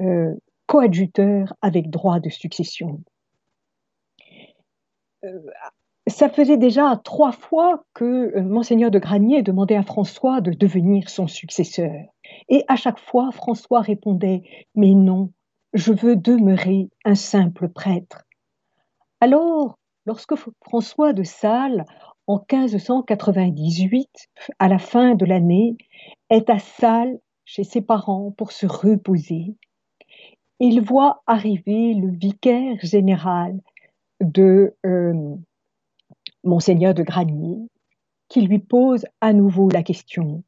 euh, 0.02 0.36
coadjuteur 0.68 1.54
avec 1.62 1.90
droit 1.90 2.20
de 2.20 2.30
succession. 2.30 3.02
Ça 6.08 6.30
faisait 6.30 6.58
déjà 6.58 7.00
trois 7.04 7.32
fois 7.32 7.84
que 7.94 8.40
monseigneur 8.40 8.92
de 8.92 9.00
Granier 9.00 9.42
demandait 9.42 9.76
à 9.76 9.84
François 9.84 10.42
de 10.42 10.52
devenir 10.52 11.10
son 11.10 11.28
successeur. 11.28 11.94
Et 12.48 12.64
à 12.68 12.76
chaque 12.76 13.00
fois, 13.00 13.32
François 13.32 13.82
répondait, 13.82 14.44
mais 14.76 14.94
non, 14.94 15.32
je 15.74 15.94
veux 15.94 16.16
demeurer 16.16 16.90
un 17.06 17.16
simple 17.16 17.70
prêtre. 17.70 18.26
Alors, 19.22 19.78
lorsque 20.06 20.36
François 20.64 21.14
de 21.14 21.24
Sales, 21.24 21.86
en 22.28 22.44
1598, 22.52 24.08
à 24.60 24.68
la 24.68 24.80
fin 24.80 25.16
de 25.16 25.26
l'année, 25.26 25.78
est 26.30 26.50
à 26.50 26.60
Sales 26.60 27.20
chez 27.46 27.64
ses 27.64 27.82
parents 27.82 28.32
pour 28.32 28.52
se 28.52 28.68
reposer, 28.68 29.56
il 30.60 30.82
voit 30.82 31.24
arriver 31.26 31.94
le 31.94 32.12
vicaire 32.12 32.78
général 32.82 33.60
de 34.22 34.76
euh, 34.86 35.36
Monseigneur 36.44 36.94
de 36.94 37.04
Granier, 37.04 37.68
qui 38.28 38.42
lui 38.42 38.60
pose 38.60 39.06
à 39.22 39.34
nouveau 39.34 39.70
la 39.70 39.84
question. 39.84 40.44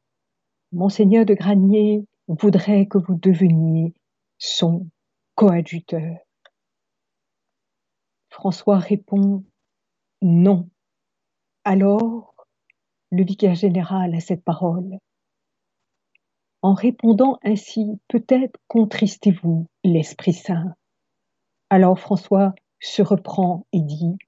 Monseigneur 0.72 1.26
de 1.26 1.34
Granier 1.34 2.06
voudrait 2.28 2.86
que 2.86 2.98
vous 2.98 3.14
deveniez 3.14 3.92
son 4.38 4.86
coadjuteur. 5.34 6.18
François 8.30 8.78
répond 8.78 9.44
non. 10.22 10.68
Alors, 11.64 12.34
le 13.10 13.24
vicaire 13.24 13.54
général 13.54 14.14
a 14.14 14.20
cette 14.20 14.42
parole. 14.42 14.98
En 16.62 16.74
répondant 16.74 17.38
ainsi, 17.42 17.98
peut-être 18.08 18.58
contristez-vous 18.68 19.66
l'Esprit 19.84 20.32
Saint. 20.32 20.74
Alors 21.70 21.98
François 21.98 22.54
se 22.82 23.00
reprend 23.00 23.64
et 23.72 23.80
dit 23.80 24.18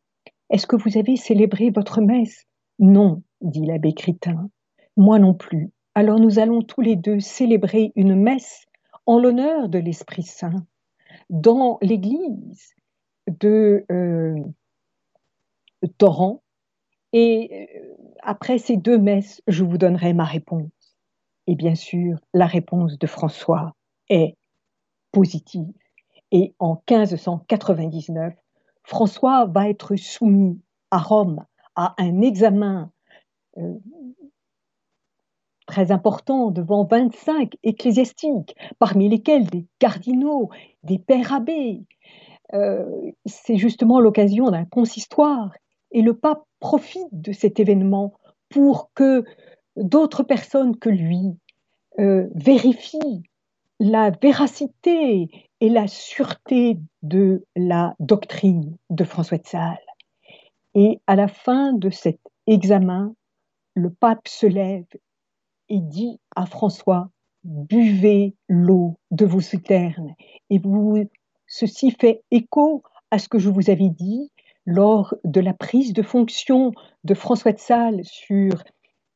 Est-ce 0.49 0.67
que 0.67 0.77
vous 0.77 0.97
avez 0.97 1.17
célébré 1.17 1.71
votre 1.71 2.01
messe? 2.01 2.47
Non, 2.79 3.23
dit 3.41 3.67
l'abbé 3.67 3.93
Critin. 3.93 4.49
Moi 4.97 5.19
non 5.19 5.35
plus. 5.35 5.71
Alors 5.95 6.19
nous 6.19 6.39
allons 6.39 6.63
tous 6.63 6.81
les 6.81 6.97
deux 6.97 7.21
célébrer 7.21 7.93
une 7.97 8.15
messe 8.15 8.65
en 9.07 9.19
l'honneur 9.19 9.69
de 9.69 9.79
l'Esprit 9.79 10.23
Saint 10.23 10.65
dans 11.31 11.79
l'église 11.83 12.75
de 13.29 13.85
euh, 13.91 14.41
Torrent. 15.99 16.43
Et 17.13 17.69
euh, 17.75 17.95
après 18.23 18.59
ces 18.59 18.77
deux 18.77 18.99
messes, 18.99 19.43
je 19.47 19.65
vous 19.65 19.79
donnerai 19.79 20.15
ma 20.15 20.25
réponse. 20.25 20.71
Et 21.47 21.57
bien 21.57 21.75
sûr, 21.75 22.19
la 22.33 22.47
réponse 22.47 22.99
de 22.99 23.07
François 23.07 23.75
est 24.09 24.37
positive. 25.13 25.73
Et 26.33 26.55
en 26.59 26.83
1599, 26.91 28.35
François 28.85 29.47
va 29.47 29.69
être 29.69 29.97
soumis 29.97 30.61
à 30.91 30.99
Rome 30.99 31.45
à 31.75 31.95
un 31.99 32.21
examen 32.21 32.93
euh, 33.59 33.75
très 35.67 35.91
important 35.91 36.51
devant 36.51 36.85
25 36.85 37.55
ecclésiastiques, 37.63 38.55
parmi 38.79 39.09
lesquels 39.09 39.47
des 39.47 39.67
cardinaux, 39.79 40.51
des 40.83 40.99
pères 40.99 41.33
abbés. 41.33 41.85
Euh, 42.53 42.85
c'est 43.25 43.57
justement 43.57 44.01
l'occasion 44.01 44.51
d'un 44.51 44.67
consistoire 44.67 45.53
et 45.91 46.03
le 46.03 46.15
pape 46.15 46.45
profite 46.61 47.09
de 47.13 47.33
cet 47.33 47.59
événement 47.59 48.13
pour 48.51 48.91
que 48.95 49.25
d'autres 49.77 50.23
personnes 50.23 50.77
que 50.77 50.91
lui 50.91 51.37
euh, 51.99 52.29
vérifient 52.35 53.23
la 53.81 54.11
véracité 54.11 55.29
et 55.65 55.71
la 55.71 55.87
sûreté 55.87 56.77
de 57.01 57.47
la 57.57 57.95
doctrine 57.99 58.77
de 58.91 59.03
François 59.03 59.39
de 59.39 59.47
Sales. 59.47 59.79
Et 60.75 61.01
à 61.07 61.17
la 61.17 61.27
fin 61.27 61.73
de 61.73 61.89
cet 61.89 62.21
examen, 62.47 63.15
le 63.73 63.89
pape 63.89 64.29
se 64.29 64.45
lève 64.45 64.85
et 65.71 65.81
dit 65.81 66.21
à 66.37 66.45
François, 66.45 67.09
buvez 67.45 68.35
l'eau 68.47 68.99
de 69.11 69.25
vos 69.25 69.41
citernes. 69.41 70.15
Et 70.51 70.61
ceci 71.47 71.93
fait 71.93 72.23
écho 72.31 72.83
à 73.11 73.19
ce 73.19 73.31
que 73.31 73.39
je 73.39 73.49
vous 73.49 73.71
avais 73.71 73.89
dit 73.89 74.31
lors 74.67 75.15
de 75.25 75.41
la 75.41 75.55
prise 75.55 75.95
de 75.95 76.03
fonction 76.03 76.73
de 77.05 77.15
François 77.15 77.53
de 77.53 77.59
Sales 77.59 78.05
sur 78.05 78.63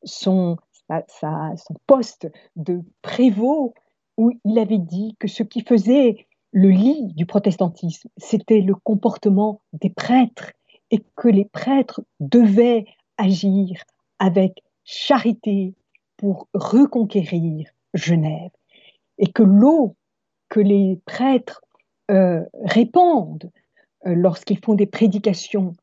son, 0.03 0.57
son 0.87 1.75
poste 1.85 2.27
de 2.55 2.81
prévôt, 3.03 3.75
où 4.17 4.31
il 4.45 4.57
avait 4.57 4.79
dit 4.79 5.15
que 5.19 5.27
ce 5.27 5.43
qui 5.43 5.61
faisait 5.61 6.25
le 6.51 6.69
lit 6.69 7.13
du 7.15 7.25
protestantisme, 7.25 8.09
c'était 8.17 8.61
le 8.61 8.75
comportement 8.75 9.61
des 9.73 9.89
prêtres 9.89 10.51
et 10.91 11.03
que 11.15 11.27
les 11.27 11.45
prêtres 11.45 12.01
devaient 12.19 12.85
agir 13.17 13.83
avec 14.17 14.63
charité, 14.83 15.75
pour 16.19 16.47
reconquérir 16.53 17.69
Genève 17.93 18.51
et 19.17 19.27
que 19.27 19.41
l'eau 19.41 19.95
que 20.49 20.59
les 20.59 20.99
prêtres 21.05 21.61
euh, 22.11 22.43
répandent 22.63 23.49
euh, 24.05 24.15
lorsqu'ils 24.15 24.59
font 24.59 24.73
des 24.73 24.85
prédications, 24.85 25.73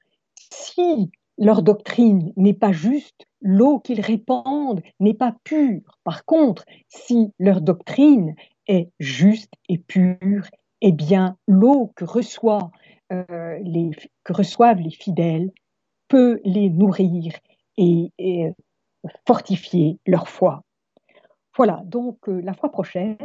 si 0.52 1.10
leur 1.38 1.62
doctrine 1.62 2.32
n'est 2.36 2.54
pas 2.54 2.72
juste, 2.72 3.26
l'eau 3.40 3.78
qu'ils 3.78 4.00
répandent 4.00 4.82
n'est 5.00 5.14
pas 5.14 5.34
pure. 5.42 5.98
Par 6.04 6.24
contre, 6.26 6.64
si 6.88 7.32
leur 7.38 7.62
doctrine 7.62 8.34
est 8.66 8.90
juste 8.98 9.52
et 9.68 9.78
pure, 9.78 10.46
eh 10.80 10.92
bien 10.92 11.36
l'eau 11.46 11.92
que, 11.96 12.04
euh, 13.12 13.58
les, 13.62 13.90
reçoivent 14.28 14.80
les 14.80 14.90
fidèles 14.90 15.52
peut 16.08 16.40
les 16.44 16.70
nourrir 16.70 17.34
et, 17.76 18.12
et 18.18 18.50
fortifier 19.26 19.98
leur 20.06 20.28
foi. 20.28 20.62
Voilà, 21.56 21.82
donc 21.84 22.28
euh, 22.28 22.40
la 22.42 22.52
fois 22.52 22.70
prochaine, 22.70 23.16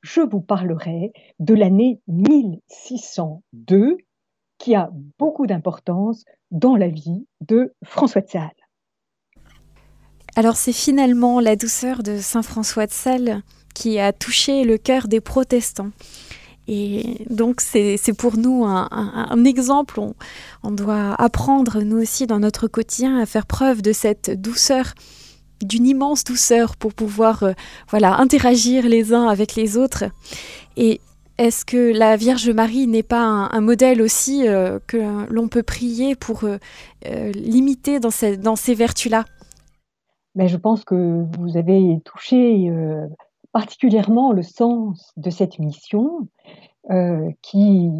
je 0.00 0.20
vous 0.20 0.40
parlerai 0.40 1.12
de 1.38 1.54
l'année 1.54 2.00
1602 2.08 3.98
qui 4.58 4.74
a 4.74 4.90
beaucoup 5.18 5.46
d'importance 5.46 6.24
dans 6.50 6.76
la 6.76 6.88
vie 6.88 7.26
de 7.40 7.74
François 7.84 8.20
de 8.20 8.28
Sales. 8.28 8.50
Alors 10.36 10.56
c'est 10.56 10.72
finalement 10.72 11.40
la 11.40 11.56
douceur 11.56 12.02
de 12.02 12.18
Saint 12.18 12.42
François 12.42 12.86
de 12.86 12.92
Sales 12.92 13.42
qui 13.74 13.98
a 13.98 14.12
touché 14.12 14.64
le 14.64 14.78
cœur 14.78 15.08
des 15.08 15.20
protestants. 15.20 15.90
Et 16.66 17.26
donc 17.28 17.60
c'est 17.60 18.16
pour 18.16 18.38
nous 18.38 18.64
un, 18.64 19.44
exemple. 19.44 20.00
On, 20.62 20.70
doit 20.70 21.14
apprendre, 21.20 21.82
nous 21.82 21.98
aussi, 21.98 22.26
dans 22.26 22.38
notre 22.38 22.68
quotidien, 22.68 23.18
à 23.20 23.26
faire 23.26 23.46
preuve 23.46 23.82
de 23.82 23.92
cette 23.92 24.40
douceur 24.40 24.94
d'une 25.62 25.86
immense 25.86 26.24
douceur 26.24 26.76
pour 26.76 26.92
pouvoir 26.92 27.42
euh, 27.42 27.52
voilà 27.88 28.16
interagir 28.18 28.86
les 28.86 29.14
uns 29.14 29.28
avec 29.28 29.54
les 29.54 29.76
autres. 29.76 30.04
Et 30.76 31.00
est-ce 31.38 31.64
que 31.64 31.96
la 31.96 32.16
Vierge 32.16 32.50
Marie 32.50 32.86
n'est 32.86 33.04
pas 33.04 33.22
un, 33.22 33.60
modèle 33.60 34.02
aussi 34.02 34.46
euh, 34.46 34.78
que 34.86 34.98
l'on 35.32 35.48
peut 35.48 35.62
prier 35.62 36.16
pour 36.16 36.44
euh, 36.44 36.58
l'imiter 37.32 37.98
dans, 37.98 38.10
dans, 38.42 38.56
ces 38.56 38.74
vertus-là? 38.74 39.24
Mais 40.34 40.48
Je 40.48 40.56
pense 40.56 40.84
que 40.84 41.24
vous 41.38 41.56
avez 41.56 42.00
touché 42.04 42.68
particulièrement 43.54 44.32
le 44.32 44.42
sens 44.42 45.14
de 45.16 45.30
cette 45.30 45.58
mission 45.58 46.28
qui, 47.40 47.90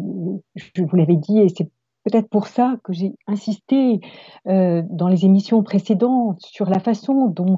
je 0.53 0.83
vous 0.83 0.95
l'avais 0.95 1.15
dit, 1.15 1.39
et 1.39 1.49
c'est 1.49 1.67
peut-être 2.05 2.29
pour 2.29 2.47
ça 2.47 2.77
que 2.83 2.93
j'ai 2.93 3.15
insisté 3.27 3.99
euh, 4.47 4.83
dans 4.89 5.07
les 5.07 5.25
émissions 5.25 5.63
précédentes 5.63 6.39
sur 6.41 6.69
la 6.69 6.79
façon 6.79 7.25
dont 7.27 7.57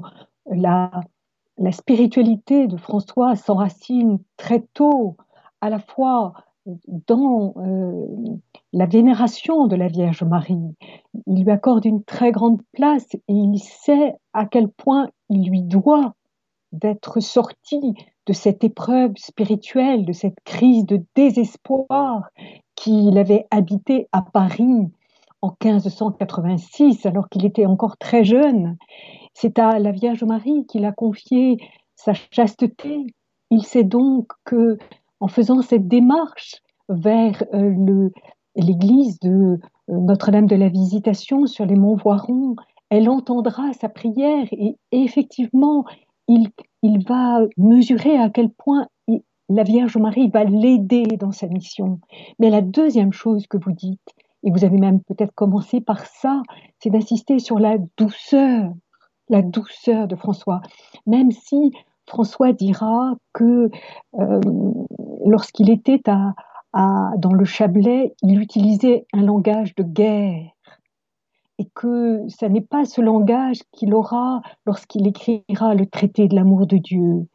la, 0.50 0.90
la 1.58 1.72
spiritualité 1.72 2.66
de 2.66 2.76
François 2.76 3.36
s'enracine 3.36 4.18
très 4.36 4.60
tôt, 4.72 5.16
à 5.60 5.70
la 5.70 5.78
fois 5.78 6.32
dans 7.06 7.54
euh, 7.56 8.06
la 8.72 8.86
vénération 8.86 9.66
de 9.66 9.76
la 9.76 9.88
Vierge 9.88 10.22
Marie. 10.22 10.74
Il 11.26 11.44
lui 11.44 11.50
accorde 11.50 11.84
une 11.84 12.02
très 12.02 12.32
grande 12.32 12.60
place 12.72 13.08
et 13.14 13.20
il 13.28 13.58
sait 13.58 14.16
à 14.32 14.46
quel 14.46 14.68
point 14.68 15.08
il 15.30 15.48
lui 15.48 15.62
doit 15.62 16.14
d'être 16.72 17.20
sorti 17.20 17.94
de 18.26 18.32
cette 18.32 18.62
épreuve 18.62 19.12
spirituelle, 19.16 20.04
de 20.04 20.12
cette 20.12 20.38
crise 20.44 20.84
de 20.86 21.02
désespoir 21.14 22.28
qu'il 22.74 23.16
avait 23.18 23.46
habité 23.50 24.08
à 24.12 24.22
Paris 24.22 24.90
en 25.40 25.54
1586, 25.62 27.06
alors 27.06 27.28
qu'il 27.28 27.46
était 27.46 27.66
encore 27.66 27.96
très 27.96 28.24
jeune. 28.24 28.76
C'est 29.34 29.58
à 29.58 29.78
la 29.78 29.92
Vierge 29.92 30.24
Marie 30.24 30.66
qu'il 30.66 30.84
a 30.84 30.92
confié 30.92 31.58
sa 31.96 32.12
chasteté. 32.30 33.06
Il 33.50 33.64
sait 33.64 33.84
donc 33.84 34.28
que, 34.44 34.78
en 35.20 35.28
faisant 35.28 35.62
cette 35.62 35.88
démarche 35.88 36.56
vers 36.88 37.42
euh, 37.54 38.10
l'église 38.56 39.18
de 39.20 39.30
euh, 39.30 39.58
Notre-Dame 39.88 40.46
de 40.46 40.56
la 40.56 40.68
Visitation 40.68 41.46
sur 41.46 41.66
les 41.66 41.76
monts 41.76 41.96
Voirons, 41.96 42.56
elle 42.90 43.08
entendra 43.08 43.72
sa 43.74 43.88
prière 43.88 44.46
et, 44.52 44.76
effectivement, 44.92 45.84
il, 46.28 47.06
va 47.06 47.40
mesurer 47.56 48.16
à 48.18 48.30
quel 48.30 48.50
point 48.50 48.86
la 49.48 49.62
Vierge 49.62 49.96
Marie 49.96 50.28
va 50.28 50.44
l'aider 50.44 51.04
dans 51.18 51.32
sa 51.32 51.46
mission. 51.46 52.00
Mais 52.38 52.50
la 52.50 52.60
deuxième 52.60 53.12
chose 53.12 53.46
que 53.46 53.56
vous 53.56 53.72
dites, 53.72 54.14
et 54.44 54.50
vous 54.50 54.64
avez 54.64 54.78
même 54.78 55.00
peut-être 55.02 55.34
commencé 55.34 55.80
par 55.80 56.06
ça, 56.06 56.42
c'est 56.78 56.90
d'insister 56.90 57.38
sur 57.38 57.58
la 57.58 57.78
douceur, 57.96 58.72
la 59.28 59.42
douceur 59.42 60.06
de 60.06 60.16
François. 60.16 60.60
Même 61.06 61.32
si 61.32 61.72
François 62.06 62.52
dira 62.52 63.16
que 63.32 63.70
euh, 64.18 64.40
lorsqu'il 65.26 65.70
était 65.70 66.00
dans 66.04 67.32
le 67.32 67.44
Chablais, 67.44 68.14
il 68.22 68.40
utilisait 68.40 69.06
un 69.12 69.22
langage 69.22 69.74
de 69.74 69.82
guerre 69.82 70.50
et 71.58 71.68
que 71.74 72.22
ce 72.28 72.46
n'est 72.46 72.60
pas 72.60 72.84
ce 72.84 73.00
langage 73.00 73.62
qu'il 73.72 73.94
aura 73.94 74.42
lorsqu'il 74.64 75.06
écrira 75.06 75.74
le 75.74 75.86
traité 75.86 76.28
de 76.28 76.34
l'amour 76.34 76.66
de 76.66 76.76
Dieu. 76.76 77.26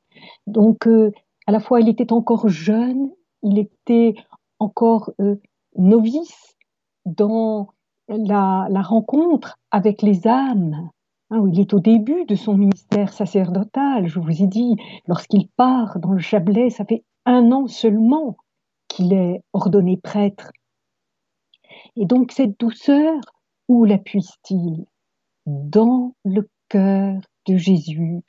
Donc, 0.48 0.88
euh, 0.88 1.12
à 1.46 1.52
la 1.52 1.60
fois, 1.60 1.82
il 1.82 1.90
était 1.90 2.14
encore 2.14 2.48
jeune, 2.48 3.12
il 3.42 3.60
était 3.60 4.16
encore 4.60 5.12
euh, 5.20 5.36
novice 5.76 6.56
dans 7.06 7.70
la, 8.08 8.82
rencontre 8.82 9.60
avec 9.72 10.02
les 10.02 10.28
âmes. 10.28 10.90
Hein, 11.30 11.46
il 11.52 11.60
est 11.60 11.74
au 11.74 11.80
début 11.80 12.26
de 12.26 12.36
son 12.36 12.58
ministère 12.58 13.12
sacerdotal, 13.12 14.08
je 14.08 14.20
vous 14.20 14.42
ai 14.42 14.48
dit, 14.48 14.76
lorsqu'il 15.08 15.50
part 15.50 16.00
dans 16.00 16.12
le 16.12 16.20
Chablais, 16.20 16.70
ça 16.70 16.86
fait 16.86 17.04
un 17.26 17.52
an 17.52 17.68
seulement 17.68 18.38
qu'il 18.88 19.14
est 19.14 19.42
ordonné 19.54 19.98
prêtre. 19.98 20.52
Et 21.96 22.06
donc 22.06 22.32
cette 22.32 22.60
douceur, 22.60 23.20
où 23.74 23.86
la 23.86 23.98
puise-t-il 23.98 24.86
Dans 25.48 26.14
le 26.24 26.48
cœur 26.70 27.20
de 27.48 27.58
Jésus, 27.58 28.22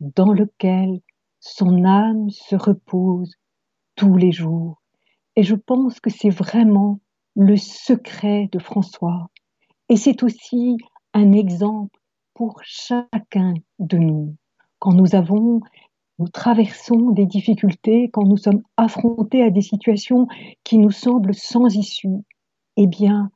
dans 0.00 0.32
lequel 0.32 1.00
son 1.38 1.84
âme 1.84 2.30
se 2.30 2.56
repose 2.56 3.34
tous 3.94 4.16
les 4.16 4.32
jours. 4.32 4.80
Et 5.36 5.42
je 5.42 5.54
pense 5.54 6.00
que 6.00 6.08
c'est 6.08 6.30
vraiment 6.30 6.98
le 7.34 7.58
secret 7.58 8.48
de 8.52 8.58
François. 8.58 9.28
Et 9.90 9.96
c'est 9.96 10.22
aussi 10.22 10.78
un 11.12 11.32
exemple 11.32 12.00
pour 12.32 12.58
chacun 12.64 13.52
de 13.78 13.98
nous. 13.98 14.34
Quand 14.78 14.94
nous 14.94 15.14
avons 15.14 15.60
nous 16.18 16.28
traversons 16.28 17.10
des 17.10 17.26
difficultés, 17.26 18.08
quand 18.14 18.24
nous 18.24 18.38
sommes 18.38 18.62
affrontés 18.78 19.42
à 19.42 19.50
des 19.50 19.60
situations 19.60 20.26
qui 20.64 20.78
nous 20.78 20.90
semblent 20.90 21.34
sans 21.34 21.66
issue, 21.76 22.24
eh 22.78 22.86
bien, 22.86 23.30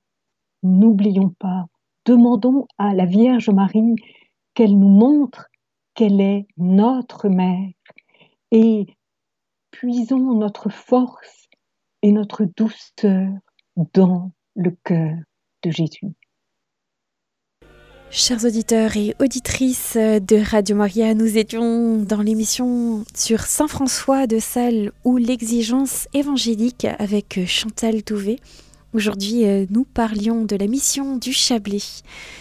n'oublions 0.63 1.35
pas, 1.39 1.67
demandons 2.07 2.67
à 2.79 2.95
la 2.95 3.07
Vierge 3.07 3.51
Marie 3.51 3.97
qu'elle 4.55 4.79
nous 4.79 4.89
montre 4.89 5.47
qu'elle 5.95 6.21
est 6.21 6.47
notre 6.57 7.29
mère 7.29 7.71
et 8.51 8.87
puisons 9.71 10.35
notre 10.35 10.71
force 10.71 11.49
et 12.03 12.13
notre 12.13 12.45
douceur 12.57 13.29
dans 13.95 14.33
le 14.55 14.71
cœur 14.85 15.17
de 15.63 15.71
Jésus. 15.71 16.09
Chers 18.13 18.45
auditeurs 18.45 18.97
et 18.97 19.15
auditrices 19.21 19.97
de 19.97 20.51
Radio 20.51 20.75
Maria, 20.75 21.15
nous 21.15 21.39
étions 21.39 22.03
dans 22.03 22.23
l'émission 22.23 23.05
sur 23.15 23.43
Saint 23.43 23.69
François 23.69 24.27
de 24.27 24.41
Sales 24.41 24.91
ou 25.05 25.17
l'exigence 25.17 26.09
évangélique 26.13 26.89
avec 26.99 27.39
Chantal 27.47 28.03
Touvet. 28.03 28.41
Aujourd'hui, 28.93 29.47
euh, 29.47 29.67
nous 29.71 29.85
parlions 29.85 30.45
de 30.45 30.57
la 30.57 30.67
mission 30.67 31.17
du 31.17 31.33
Chablais. 31.33 31.79